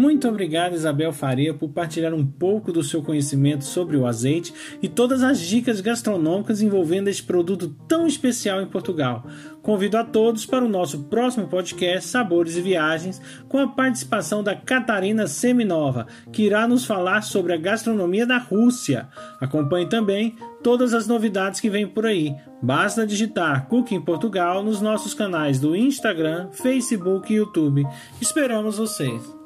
Muito 0.00 0.26
obrigado, 0.26 0.72
Isabel 0.72 1.12
Faria, 1.12 1.52
por 1.52 1.68
partilhar 1.68 2.14
um 2.14 2.24
pouco 2.24 2.72
do 2.72 2.82
seu 2.82 3.02
conhecimento 3.02 3.66
sobre 3.66 3.98
o 3.98 4.06
azeite 4.06 4.50
e 4.80 4.88
todas 4.88 5.22
as 5.22 5.38
dicas 5.38 5.82
gastronômicas 5.82 6.62
envolvendo 6.62 7.08
este 7.08 7.22
produto 7.22 7.76
tão 7.86 8.06
especial 8.06 8.62
em 8.62 8.66
Portugal. 8.66 9.26
Convido 9.60 9.98
a 9.98 10.04
todos 10.04 10.46
para 10.46 10.64
o 10.64 10.68
nosso 10.70 11.00
próximo 11.00 11.48
podcast 11.48 12.08
Sabores 12.08 12.56
e 12.56 12.62
Viagens, 12.62 13.20
com 13.46 13.58
a 13.58 13.68
participação 13.68 14.42
da 14.42 14.56
Catarina 14.56 15.26
Seminova, 15.26 16.06
que 16.32 16.44
irá 16.44 16.66
nos 16.66 16.86
falar 16.86 17.20
sobre 17.20 17.52
a 17.52 17.58
gastronomia 17.58 18.26
da 18.26 18.38
Rússia. 18.38 19.06
Acompanhe 19.38 19.86
também 19.86 20.34
todas 20.62 20.94
as 20.94 21.06
novidades 21.06 21.60
que 21.60 21.68
vêm 21.68 21.86
por 21.86 22.06
aí. 22.06 22.34
Basta 22.62 23.06
digitar 23.06 23.68
Cooking 23.68 24.00
Portugal 24.00 24.62
nos 24.62 24.80
nossos 24.80 25.12
canais 25.12 25.60
do 25.60 25.76
Instagram, 25.76 26.48
Facebook 26.52 27.30
e 27.30 27.36
YouTube. 27.36 27.86
Esperamos 28.18 28.78
vocês! 28.78 29.39